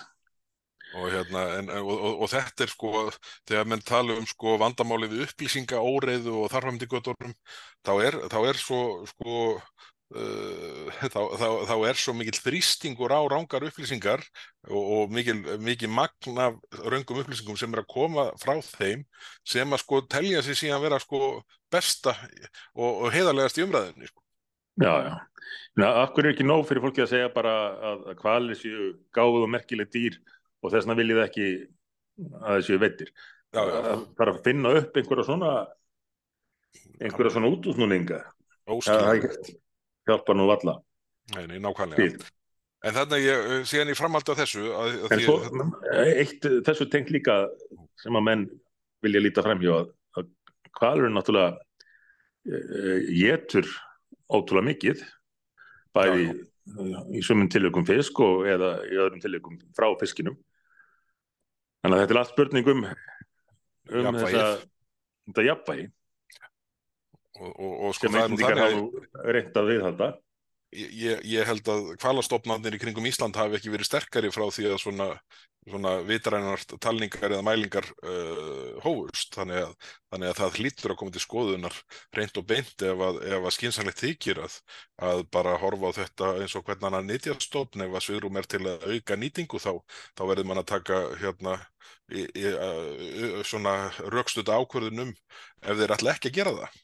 [0.92, 2.90] Og, hérna, en, og, og, og þetta er sko,
[3.48, 7.32] þegar menn tala um sko vandamálið upplýsinga, óreiðu og þarfamdi göttunum,
[7.86, 9.38] þá er, þá er svo, sko,
[10.12, 14.24] uh, þá, þá, þá er svo mikil þrýstingur á rángar upplýsingar
[14.68, 16.50] og mikil, mikil magna
[16.84, 19.06] raungum upplýsingum sem er að koma frá þeim
[19.48, 21.40] sem að sko telja sér síðan vera sko
[21.72, 22.16] besta
[22.76, 24.21] og heiðarlegast í umræðinni sko.
[24.80, 25.14] Já, já.
[25.88, 27.52] Akkur er ekki nóg fyrir fólki að segja bara
[27.92, 30.18] að hvalir séu gáð og merkileg dýr
[30.62, 31.46] og þess vegna viljið ekki
[32.40, 33.12] að það séu vettir.
[33.52, 35.52] Það þarf að finna upp einhverja svona
[37.02, 38.20] einhverja svona útúsnúninga.
[38.70, 39.52] Óskilvægt.
[40.08, 40.78] Hjálpa nú valla.
[41.34, 42.30] Nei, nei, nákvæmlega.
[42.82, 45.36] En þannig ég, síðan ég framaldi á þessu að, að En svo,
[46.02, 47.44] eitt þessu tengt líka
[48.02, 48.48] sem að menn
[49.04, 50.30] vilja líta fremjá að, að
[50.80, 51.60] hvalur náttúrulega
[53.14, 53.68] getur
[54.32, 55.04] ótrúlega mikið
[55.96, 56.98] bæði já, já.
[57.12, 60.38] í sumum tilökum fisk og eða í öðrum tilökum frá fiskinum
[61.82, 62.90] þannig að þetta er allt spurningum um
[63.90, 64.22] Jafnvægið.
[64.22, 64.44] þessa
[65.26, 65.88] þetta jafnvægi
[67.40, 70.10] og, og, og sko sem einhverjum hafa reynd að viðhalda
[70.72, 74.78] Ég, ég held að kvalastofnarnir í kringum Ísland hafi ekki verið sterkari frá því að
[74.80, 75.08] svona,
[75.68, 79.74] svona vitrænar talningar eða mælingar uh, hófust þannig að,
[80.08, 81.76] þannig að það hlýttur að koma til skoðunar
[82.16, 84.56] reynd og beint ef að, að skynsanlegt þykir að,
[85.10, 88.50] að bara horfa á þetta eins og hvernig hann að nýtjastofn ef að sviðrum er
[88.54, 89.70] til að auka nýtingu þá,
[90.16, 91.58] þá verður mann að taka hérna
[92.08, 93.76] í, í, uh, svona
[94.08, 96.82] raukstuða ákverðunum ef þeir ætla ekki að gera það.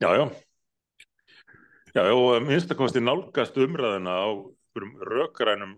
[0.00, 0.26] Já, já.
[1.94, 4.26] Já, og minnstakosti nálgast umræðina á
[4.74, 5.76] rökrænum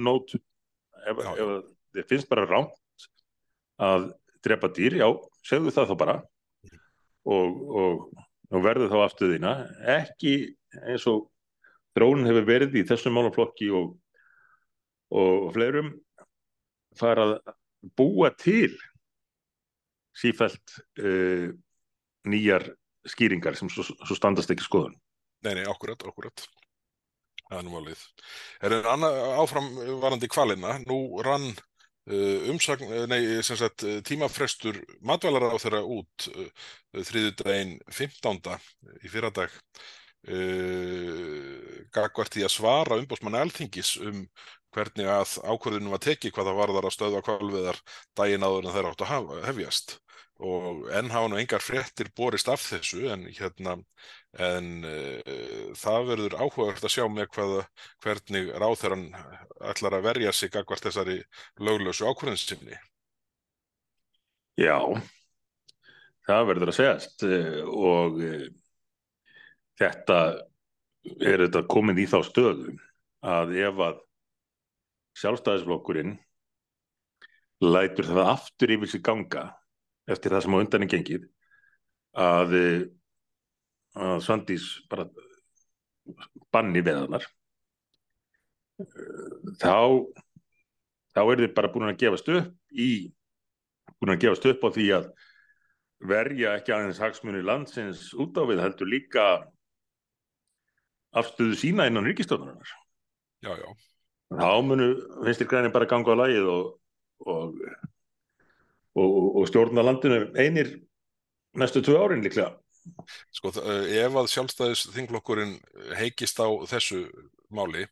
[0.00, 0.40] nótum.
[1.04, 1.50] Ef, ef
[1.92, 3.06] þið finnst bara rámt
[3.76, 4.06] að
[4.40, 5.08] drepa dýr, já,
[5.44, 6.14] segðu það þá bara
[7.28, 8.06] og, og,
[8.48, 9.52] og verðu þá aftuðina.
[9.98, 10.34] Ekki
[10.86, 11.28] eins og
[11.92, 13.92] drónin hefur verið í þessum málaflokki og,
[15.12, 15.92] og fleirum
[16.96, 17.36] fara að
[17.98, 18.72] búa til
[20.16, 21.52] sífælt uh,
[22.24, 22.70] nýjar
[23.04, 25.01] skýringar sem svo, svo standast ekki skoðun.
[25.42, 26.44] Nei, nei, okkurat, okkurat.
[27.48, 28.02] Það er nú málið.
[28.64, 29.06] Er það
[29.42, 35.56] áfram varandi kvalina, nú rann uh, umsagn, uh, nei, sem sagt, uh, tímafrestur matvælar á
[35.60, 36.46] þeirra út uh,
[36.94, 38.54] þriðu daginn 15.
[39.02, 39.52] í fyrradag
[40.30, 44.24] uh, gagvart því að svara umbósmanni alþingis um
[44.72, 47.80] hvernig að ákvörðunum var tekið hvað það varðar að stöðva kvalviðar
[48.18, 49.98] daginn áður en þeir áttu að hefjast
[50.42, 53.76] og enn hafa nú engar fréttir borist af þessu en hérna
[54.42, 57.52] en uh, það verður áhugavert að sjá með hvað,
[58.02, 59.04] hvernig ráþæran
[59.70, 61.20] ætlar að verja sig gagvart þessari
[61.62, 62.78] löglösu ákvörðinsinni.
[64.58, 64.78] Já,
[66.26, 67.26] það verður að segjast
[67.72, 68.18] og
[69.80, 70.18] þetta
[71.22, 72.74] er þetta komin í þá stöðu
[73.22, 74.00] að ef að
[75.20, 76.16] sjálfstæðisflokkurinn
[77.62, 79.44] lætur það aftur yfir sig ganga
[80.10, 81.28] eftir það sem á undan er gengið
[82.18, 82.56] að,
[83.96, 85.06] að Svandís bara
[86.52, 87.26] banni veðanar
[89.62, 89.76] þá
[91.12, 92.90] þá er þið bara búin að gefast upp í
[94.00, 95.10] búin að gefast upp á því að
[96.12, 99.26] verja ekki aðeins hagsmunni landsins út á við heldur líka
[101.14, 102.78] afstöðu sína innan ríkistöðunar
[103.42, 103.91] Já, já
[104.38, 104.88] þá munu
[105.24, 106.64] finnst þér græni bara ganga á lagið og,
[107.26, 107.60] og,
[108.98, 110.74] og, og stjórna landinu einir
[111.58, 112.54] næstu tvö árin líklega
[113.30, 115.54] Sko ef að sjálfstæðis þinglokkurinn
[116.00, 117.04] heikist á þessu
[117.54, 117.84] máli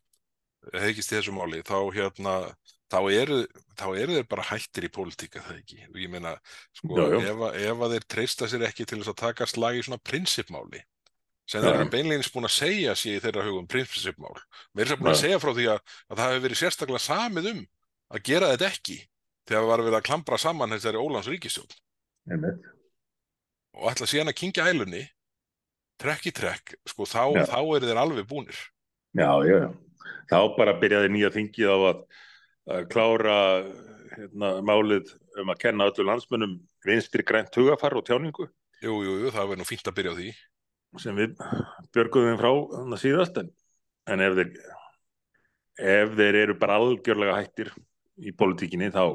[0.75, 2.35] heikist í þessu máli þá hérna
[2.91, 3.37] þá eru,
[3.79, 6.35] þá eru þeir bara hættir í pólitíka það ekki og ég meina
[6.75, 7.19] sko já, já.
[7.31, 10.83] Ef, ef að þeir treysta sér ekki til þess að taka slag í svona prinsipmáli
[11.51, 14.35] sem þeir eru beinleginis búin að segja sér í þeirra hugum prinsipmál.
[14.71, 17.63] Við erum búin að segja frá því að, að það hefur verið sérstaklega samið um
[18.11, 18.97] að gera þetta ekki
[19.49, 21.73] þegar við varum við að klambra saman þessari Ólands ríkistjón.
[23.75, 25.01] Og ætla síðan að kingja hælunni,
[26.01, 28.59] trekk í trekk, sko þá, þá eru þeir alveg búnir.
[29.17, 29.69] Já, já, já.
[30.31, 32.05] Þá bara byrjaði nýja þingið á að,
[32.75, 33.35] að klára
[34.15, 35.11] hérna, málið
[35.41, 36.55] um að kenna öllu landsmönnum
[36.87, 38.47] vinstri grænt hugafar og tjáningu.
[38.81, 40.31] Jú, jú, jú, það verður nú fínt að byrja á því
[40.99, 41.35] sem við
[41.95, 43.51] björgum þeim frá þannig að síðast en,
[44.11, 44.53] en ef, þeir,
[45.95, 47.73] ef þeir eru bara algjörlega hættir
[48.21, 49.05] í politíkinni þá,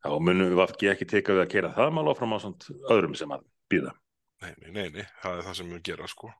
[0.00, 2.38] þá munum við aftur ekki teka við að kera það mál áfram á
[2.94, 3.92] öðrum sem að býða
[4.40, 6.30] Nei, nei, nei, nei, það er það sem við gera sko.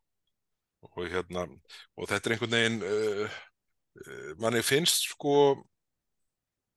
[0.88, 3.40] Og hérna og þetta er einhvern veginn uh,
[4.40, 5.34] manni finnst sko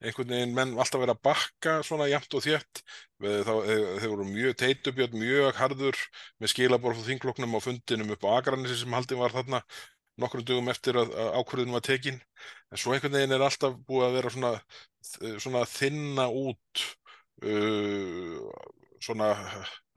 [0.04, 2.82] einhvern veginn menn alltaf verið að bakka svona jæmt og þétt.
[3.24, 5.98] Þeir voru mjög teitubjörn, mjög harður
[6.42, 9.62] með skilaborð og þingloknum á fundinum upp á Akranissi sem haldin var þarna
[10.20, 12.20] nokkru dugum eftir að ákvörðunum var tekin.
[12.70, 14.52] En svo einhvern veginn er alltaf búið að vera svona,
[15.42, 16.84] svona þinna út
[17.42, 18.38] uh,
[19.04, 19.30] svona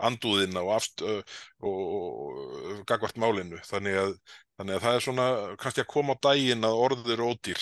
[0.08, 4.20] andúðina og, afst, uh, og, og gagvart málinu þannig að
[4.58, 5.26] Þannig að það er svona
[5.62, 7.60] kannski að koma á daginn að orður ódýr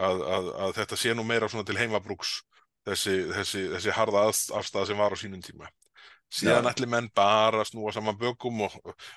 [0.00, 2.30] að, að, að þetta sé nú meira svona til heimabrúks
[2.88, 5.68] þessi, þessi, þessi harða afstæða sem var á sínum tíma.
[6.30, 6.72] Síðan ja.
[6.72, 8.76] ætli menn bara snúa saman bökum og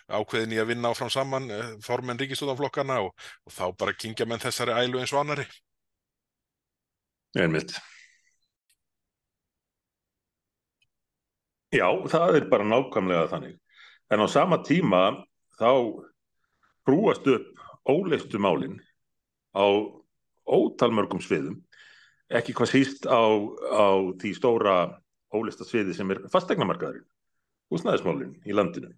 [0.10, 3.14] ákveðin í að vinna áfram saman eh, formen ríkistóðanflokkana og,
[3.46, 5.46] og þá bara kingja menn þessari ælu eins og annari.
[7.40, 7.78] Einmitt.
[11.74, 13.54] Já, það er bara nákvæmlega þannig.
[14.14, 15.04] En á sama tíma
[15.58, 15.72] þá
[16.86, 18.78] brúast upp óleistu málinn
[19.58, 19.66] á
[20.44, 21.58] ótalmörgum sviðum,
[22.30, 23.26] ekki hvað síst á,
[23.74, 23.90] á
[24.22, 24.76] því stóra
[25.34, 27.08] óleista sviði sem er fastegnamarkaðurinn,
[27.74, 28.92] húsnæðismálinn í landinu.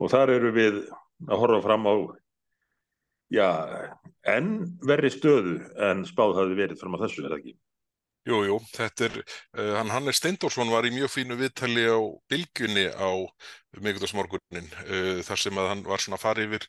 [0.00, 0.80] Og þar eru við
[1.28, 1.94] að horfa fram á
[3.34, 3.48] já,
[4.32, 5.58] enn verri stöðu
[5.90, 7.56] en spáð hafi verið fram á þessu, er það ekki?
[8.24, 9.16] Jú, jú, þetta er,
[9.60, 12.00] uh, hann Hannes Steindorsson var í mjög fínu viðtali á
[12.32, 13.12] Bilgunni á
[13.84, 16.64] miðgjóðsmorgunin uh, eh, þar sem að hann var svona farið yfir,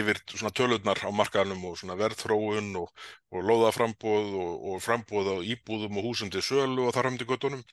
[0.00, 2.94] yfir svona tölurnar á markanum og svona verðþróun og,
[3.34, 7.66] og loðaframbóð og, og frambóð á íbúðum og húsum til sölu og þar hamdi göttunum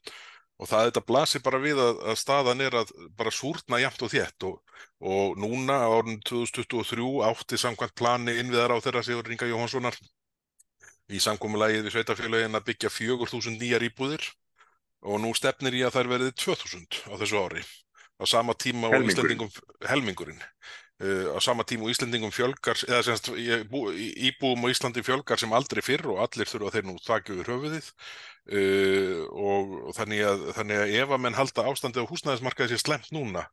[0.57, 4.15] og það þetta blasir bara við að, að staðan er að bara súrna jæmt og
[4.17, 4.77] þétt og,
[5.13, 10.01] og núna árun 2023 átti samkvæmt plani innviðar á þeirra Sigur Ringa Jóhanssonar
[11.07, 14.25] í samkómulagið við sveitafélagin að byggja 4.000 nýjar íbúðir
[15.07, 17.63] og nú stefnir í að þær verði 2.000 á þessu ári.
[18.17, 19.51] Á sama tíma og Íslandingum
[19.85, 20.41] helmingurinn.
[20.97, 25.83] Uh, á sama tíma og Íslandingum fjölgar eða semst íbúum á Íslandi fjölgar sem aldrei
[25.85, 27.91] fyrr og allir þurfa þeir nú þakja yfir höfuðið.
[28.47, 32.83] Uh, og, og þannig að, þannig að ef að menn halda ástandi á húsnæðismarkaði sér
[32.83, 33.43] slemt núna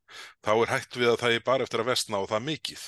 [0.47, 2.85] þá er hægt við að það er bara eftir að vestna og það mikið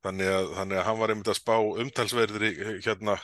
[0.00, 3.16] Þannig að, þannig að hann var einmitt að spá umtalsverðri hérna,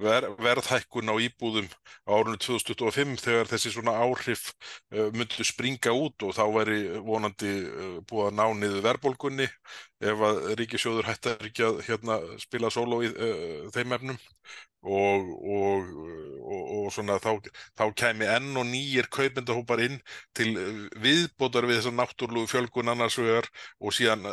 [0.00, 1.66] ver, verðhækkun á íbúðum
[2.08, 7.98] árunni 2025 þegar þessi svona áhrif uh, myndu springa út og þá væri vonandi uh,
[8.08, 9.50] búið að ná niður verðbólgunni
[10.02, 14.20] ef að ríkisjóður hættar ekki að hérna, spila sóló í uh, þeim efnum
[14.82, 15.90] og, og,
[16.42, 17.36] og, og svona þá,
[17.78, 20.00] þá kemi enn og nýjir kaupendahópar inn
[20.36, 20.50] til
[21.02, 23.46] viðbótar við þessar náttúrlu fjölgun annars vegar
[23.78, 24.26] og síðan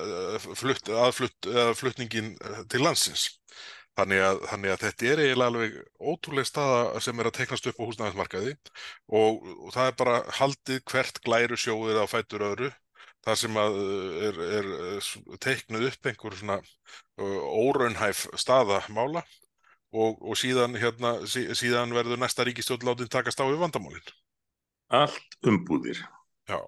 [0.58, 2.34] flutt, aðflutt, aðflutningin
[2.72, 3.30] til landsins.
[4.00, 7.82] Þannig að, þannig að þetta er eiginlega alveg ótrúlega staða sem er að teiknast upp
[7.82, 8.54] á húsnæðismarkaði
[9.20, 12.70] og, og það er bara haldið hvert glæru sjóðið á fætur öðru
[13.30, 13.78] þar sem að
[14.28, 14.70] er, er
[15.46, 16.60] teiknuð upp einhver svona
[17.20, 19.24] óraunhæf staðamála
[19.94, 24.14] og, og síðan, hérna, sí, síðan verður næsta ríkistjórn látið takast á við vandamálinn.
[24.94, 26.02] Allt umbúðir.
[26.50, 26.60] Já.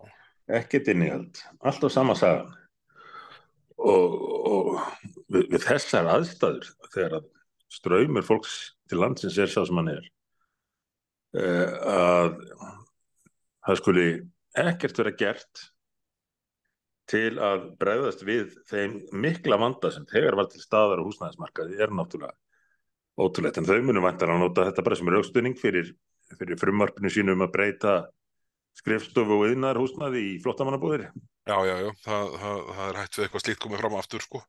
[0.52, 1.42] Ekkert innihald.
[1.66, 2.52] Allt á sama sagan
[3.82, 4.72] og, og
[5.32, 7.30] við, við þessar aðstæður þegar að
[7.72, 8.56] ströymur fólks
[8.92, 10.10] til landsins er sá sem hann er
[11.32, 12.34] að
[13.64, 14.08] það skuli
[14.60, 15.62] ekkert vera gert
[17.12, 21.94] til að bregðast við þeim mikla vanda sem þegar var til staðar á húsnæðismarkaði er
[21.96, 22.38] náttúrulega
[23.20, 23.60] ótrúlegt.
[23.60, 25.92] En þau munum vantar að nota þetta bara sem raustunning fyrir,
[26.40, 27.96] fyrir frumvarpinu sínum að breyta
[28.80, 31.10] skrifstofu og yðnar húsnaði í flottamannabúðir
[31.50, 34.42] Já, já, já, það, það, það er hægt við eitthvað slíkt komið fram aftur sko.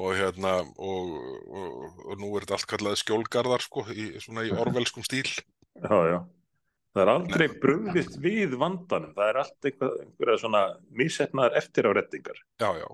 [0.00, 1.10] Og hérna og,
[1.52, 5.28] og, og nú er þetta allt kallað skjólgarðar sko í svona í orvelskum stíl.
[5.28, 6.18] Já, já,
[6.94, 12.42] það er aldrei bröðvist við vandanum, það er allt einhverja svona mísetnaðar eftir á rettingar
[12.60, 12.88] Já, já.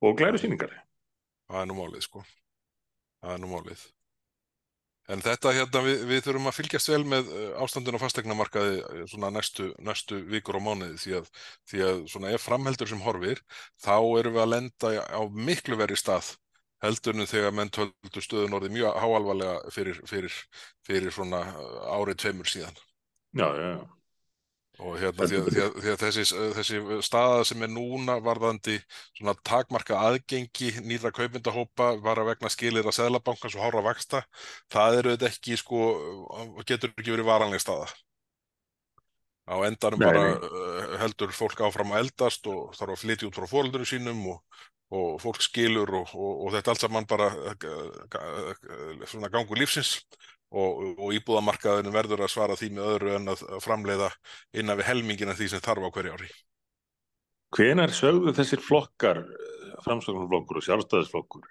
[0.00, 0.72] Og glæru síningar
[1.50, 2.20] Það er nú málið sko.
[3.20, 3.80] Það er nú málið.
[5.10, 9.00] En þetta hérna, við, við þurfum að fylgjast vel með eh, ástandun á fastegnamarkaði eh,
[9.10, 11.32] svona næstu, næstu vikur og mánuði því að,
[11.72, 13.42] því að svona ef framheldur sem horfir,
[13.82, 16.30] þá erum við að lenda á miklu veri stað
[16.84, 20.38] heldurnu þegar menn töldu stöðun orðið mjög háalvarlega fyrir, fyrir,
[20.86, 22.78] fyrir svona eh, árið tveimur síðan.
[23.36, 23.88] Já, já, já.
[24.80, 26.22] Og hérna því að, því að, því að þessi,
[26.56, 28.78] þessi staða sem er núna varðandi
[29.18, 34.22] svona takmarka aðgengi nýra kaupindahópa var að vegna skilir að Sæðlabankans og hára vaksta,
[34.72, 35.82] það eru þetta ekki sko,
[36.64, 37.90] getur ekki verið varanlega staða.
[39.50, 43.36] Á endanum Nei, bara uh, heldur fólk áfram að eldast og þarf að flytja út
[43.36, 44.60] frá fóreldunum sínum og,
[44.96, 49.98] og fólk skilur og, og, og þetta allt saman bara uh, svona gangu lífsins
[50.50, 54.10] og, og íbúðamarkaðinu verður að svara því með öðru en að framleiða
[54.56, 56.30] innan við helmingina því sem þarf á hverju ári.
[57.54, 59.24] Hvenar sögðu þessir flokkar,
[59.84, 61.46] framsögnarflokkur og sjálfstæðisflokkur,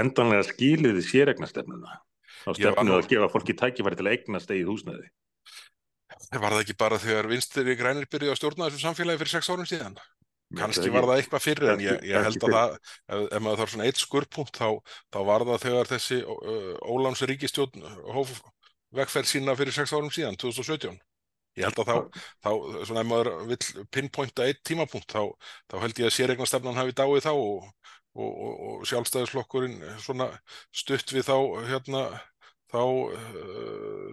[0.00, 2.00] endanlega skiliði séregnastefnuna
[2.48, 5.12] á stefnu að gefa fólki tækifæri til að eignast eigið húsnæði?
[6.32, 9.68] Var það ekki bara þegar vinstri grænir byrjuði að stjórna þessu samfélagi fyrir sex árum
[9.68, 9.96] síðan?
[10.58, 12.74] Kannski var það eitthvað fyrir en ég, ég held að það,
[13.08, 14.68] ef, ef maður þarf svona eitt skurpunkt þá,
[15.14, 16.18] þá var það þegar þessi
[16.92, 17.86] Óláns ríkistjórn
[18.16, 18.34] hóf
[18.96, 20.98] vegferð sína fyrir sex árum síðan, 2017.
[21.60, 22.50] Ég held að þá, þá
[22.88, 27.26] svona ef maður vill pinpointa eitt tímapunkt, þá, þá held ég að séregnastefnan hafi dáið
[27.26, 27.66] þá og,
[28.16, 30.30] og, og, og sjálfstæðisflokkurinn svona
[30.72, 31.36] stutt við þá
[31.68, 32.06] hérna
[32.72, 32.80] þá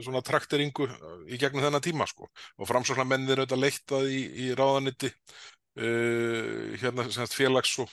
[0.03, 0.89] svona trakteringu
[1.31, 2.27] í gegnum þennan tíma sko.
[2.59, 5.13] Og framsóknar mennir auðvitað leittað í, í ráðaniti
[5.79, 7.89] uh, hérna sem sagt félags og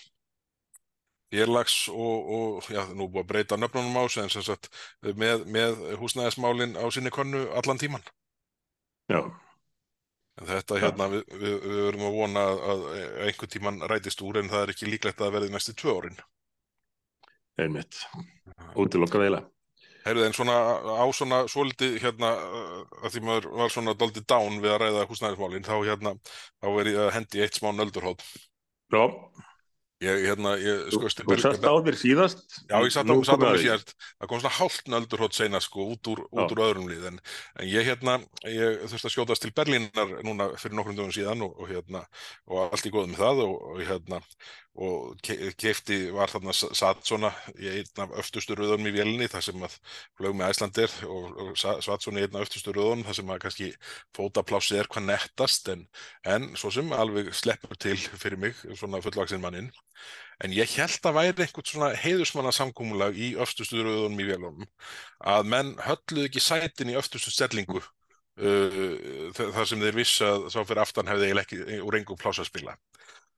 [1.32, 4.70] félags og, og já, nú búið að breyta nöfnunum á sig en sem sagt
[5.02, 8.04] með, með húsnæðismálin á sinni konnu allan tíman
[9.10, 9.20] Já,
[10.36, 12.86] en þetta hérna við, við, við verum að vona að, að
[13.26, 16.18] einhver tíman rætist úr en það er ekki líklegt að verði næstu tvö árin.
[17.56, 18.02] Einmitt.
[18.76, 19.40] Útilokka veila.
[20.06, 20.56] Heyrðu en svona
[21.02, 25.08] á svona svolítið hérna uh, að því maður var svona doldið down við að ræða
[25.10, 28.24] húsnæðismálin þá hérna þá er ég að hendi eitt smá nöldurhótt
[28.92, 29.02] Já,
[30.04, 32.42] ég hérna ég þú, skoðst þú sast á þér síðast.
[32.68, 33.60] Já, ég satt á, satt því.
[33.62, 37.16] síðast, það kom svona hálft nöldurhótt seinna sko út úr, út úr öðrum lið en,
[37.56, 41.56] en ég hérna, ég þurfti að skjótast til Berlínar núna fyrir nokkrum dögum síðan og,
[41.56, 42.04] og hérna,
[42.52, 44.20] og allt í góðum með það og, og hérna,
[44.76, 49.44] og ke keifti, var þarna satt svona í einn af öftustu röðunum í vélinni þar
[49.46, 49.78] sem að
[50.18, 53.32] flög með Æslandir og, og sa- satt svona í einn af öftustu röðunum þar sem
[53.32, 53.70] að kannski
[54.18, 55.86] fótaplássi er hvað nettast en,
[56.28, 59.72] en svo sem alveg sleppur til fyrir mig, svona fullvaksinn mannin
[60.44, 64.66] En ég held að væri einhvern svona heiðusmanna samkúmulag í öftustu röðunum í vélunum
[65.32, 70.48] að menn hölluðu ekki sætin í öftustu stellingu uh, þa- þar sem þeir vissi að
[70.52, 72.76] sá fyrir aftan hefði ekki úr engum pláss að spila.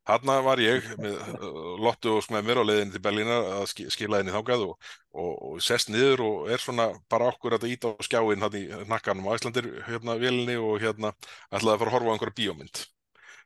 [0.08, 3.88] Þarna var ég með uh, Lottu og með mér á leiðinni til Berlínar að ski-
[3.92, 7.92] skila henni þákað og, og, og sest niður og er svona bara okkur að íta
[7.92, 11.12] á skjáin hann í nakkanum á Íslandir hérna vélinni og hérna
[11.52, 12.86] ætlaði að fara að horfa á einhverja bíómynd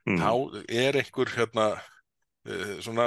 [0.03, 0.17] Mm.
[0.19, 0.31] þá
[0.67, 3.05] er einhver hérna uh, svona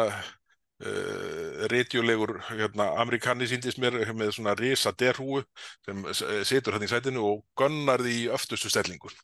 [0.84, 5.43] uh, rítjulegur hérna, amerikani síndist mér með svona risa derhúu
[5.86, 6.03] sem
[6.47, 9.15] situr hann í sætinu og gunnar því í öftustu stellingun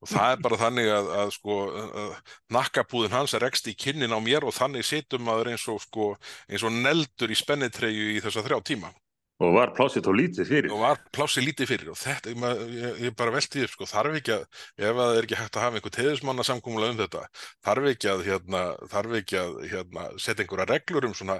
[0.00, 2.16] og það er bara þannig að, að sko uh,
[2.56, 6.10] nakkapúðin hans er ekst í kinnin á mér og þannig situm maður eins og sko
[6.48, 8.92] eins og neldur í spennitreyju í þessa þrjá tíma
[9.40, 10.72] Og var plásið þá lítið fyrir?
[10.74, 12.34] og var plássi lítið fyrir og þetta,
[12.76, 14.44] ég, ég, bara velti því, sko, þarf ekki að,
[14.76, 17.22] ef að það er ekki hægt að hafa einhver teðismanna samkúmulega um þetta,
[17.64, 18.62] þarf ekki að, hérna,
[18.92, 21.38] þarf ekki að, hérna, setja einhverja reglur um svona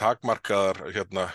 [0.00, 1.28] takmarkaðar, hérna,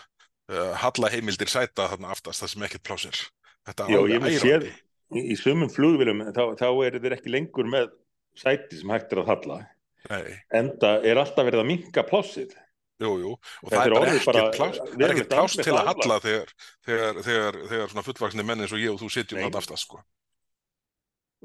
[0.50, 3.24] uh, halla heimildir sæta þarna aftast, það sem ekkert plásir.
[3.70, 4.70] Þetta er Já, ég hef séð
[5.16, 7.92] í, í sumum flugvilum þá, þá er þeir ekki lengur með
[8.38, 9.60] sæti sem hægt er að halla
[10.08, 12.56] Nei, enda er alltaf verið að minka plássið
[13.04, 16.54] jú, jú, og Þetta það er er það er pláss andlegt til að halla þegar,
[16.88, 20.02] þegar, þegar, þegar svona fullvaksni menn eins og ég og þú sitjum þarna aftast, sko.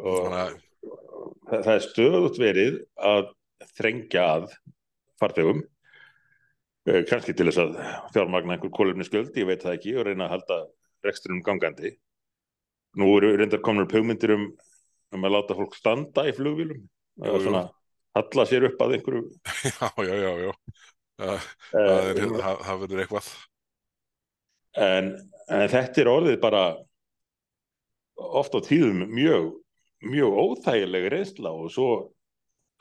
[0.01, 0.55] það,
[1.53, 2.79] það er stöðut verið
[3.13, 3.29] að
[3.77, 4.47] þrengja að
[5.21, 5.61] farþegum
[6.89, 7.77] eh, kannski til þess að
[8.17, 10.59] fjármagna einhver kólefni skjöld, ég veit það ekki og reyna að halda
[11.07, 11.93] reksturinnum gangandi.
[13.01, 14.49] Nú eru reyndar komnur pugmyndir um,
[15.15, 16.83] um að láta fólk standa í flugvílum
[17.23, 17.45] og jú.
[17.47, 17.63] svona
[18.17, 19.23] halla sér upp að einhverju
[19.73, 20.53] já, já, já, já,
[21.21, 23.31] það, það verður eitthvað.
[24.81, 25.13] en,
[25.53, 26.63] en þetta er orðið bara
[28.17, 29.53] oft á tíðum mjög
[30.03, 31.89] mjög óþægileg reynsla og svo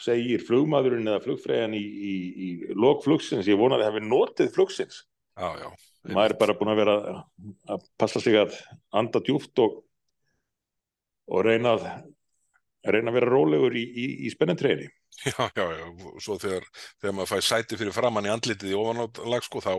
[0.02, 4.54] segir flugmaðurinn eða flugfræðan í, í, í lok flugsins, ég vona að það hefði notið
[4.56, 5.04] flugsins
[5.38, 5.68] Já, já.
[6.10, 6.96] maður er bara búin að vera
[7.70, 8.56] að passa sig að
[8.98, 9.78] anda djúft og,
[11.30, 11.86] og reyna að
[12.90, 14.90] reyna að vera rólegur í, í, í spennentreini
[15.22, 16.64] Já, já, já, og svo þegar,
[17.02, 19.74] þegar maður fæ sæti fyrir framann í andlitið í ofanálag, sko, þá,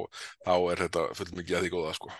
[0.45, 2.13] þá er þetta full mikið að því góða, sko.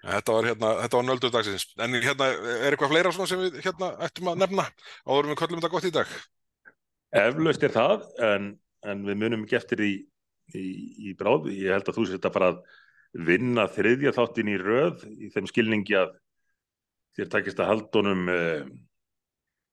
[0.00, 1.66] En Þetta var hérna, þetta var nöldur dagsins.
[1.76, 4.64] En hérna, er eitthvað fleira svona sem við hérna ættum að nefna
[5.04, 6.14] áður við köllum þetta gott í dag?
[7.16, 8.52] eflaust er það en,
[8.86, 9.90] en við munum ekki eftir því
[10.54, 10.66] í,
[11.10, 12.60] í bráð, ég held að þú sér þetta bara að
[13.26, 16.14] vinna þriðja þáttin í röð í þeim skilningi að
[17.18, 18.62] þér takist að halda honum eh,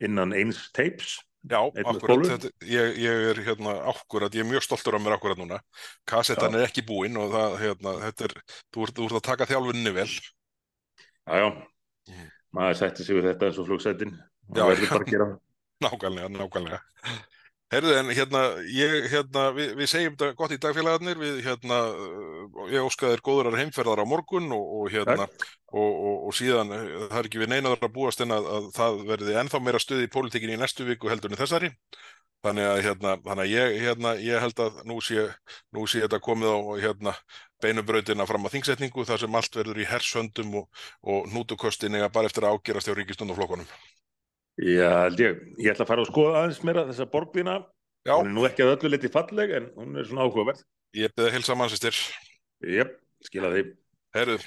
[0.08, 4.98] innan eins teips Já, akkurat, þetta, ég, ég er hérna akkurat, ég er mjög stoltur
[4.98, 5.60] af mér akkurat núna.
[6.10, 8.34] Kassettan er ekki búinn og það, hérna, þetta er,
[8.74, 10.10] þú ert, þú ert að taka þjálfunni vel.
[11.28, 11.48] Já, já,
[12.08, 12.28] Mhm.
[12.56, 14.12] maður sætti sig við þetta eins og flugsætin
[14.56, 14.90] Já, já.
[14.90, 15.40] bara að gera það.
[15.86, 16.80] Nákvæmlega, nákvæmlega.
[17.68, 18.42] Herðu, en hérna,
[18.72, 23.24] ég, hérna, við, við segjum þetta gott í dagfélagarnir, við, hérna, uh, ég óskaði þér
[23.26, 25.26] góðurar heimferðar á morgun og, og hérna,
[25.74, 28.70] og, og, og síðan, eh, það er ekki við neinaðar að búast en að, að
[28.78, 31.74] það verði ennþá meira stuð í pólitíkinni í næstu viku heldur en þessari.
[32.46, 35.28] Þannig að, hérna, þannig að ég, hérna, ég held að nú sé,
[35.76, 37.16] nú sé þetta komið á, hérna,
[37.64, 42.32] beinubrautina fram að þingsetningu þar sem allt verður í hersöndum og, og nútukostin eiga bara
[42.32, 43.68] eftir að ágerast hjá ríkistundaflokkunum.
[44.58, 44.92] Já,
[45.22, 47.60] ég, ég ætla að fara og skoða aðeins meira þessa borgdýna,
[48.08, 50.64] Já, hún er nú ekki að öllu liti falleg en hún er svona áhugaverð.
[50.98, 52.00] ég beði að hilsa mannsistir.
[52.66, 52.96] Jep,
[53.28, 53.64] skila því.
[54.16, 54.38] Herru,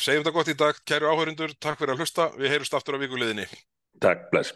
[0.00, 3.02] segjum þetta gott í dag, kæru áhörundur, takk fyrir að hlusta, við heyrjumst aftur á
[3.02, 3.46] vikuliðinni.
[4.00, 4.54] Takk, bless.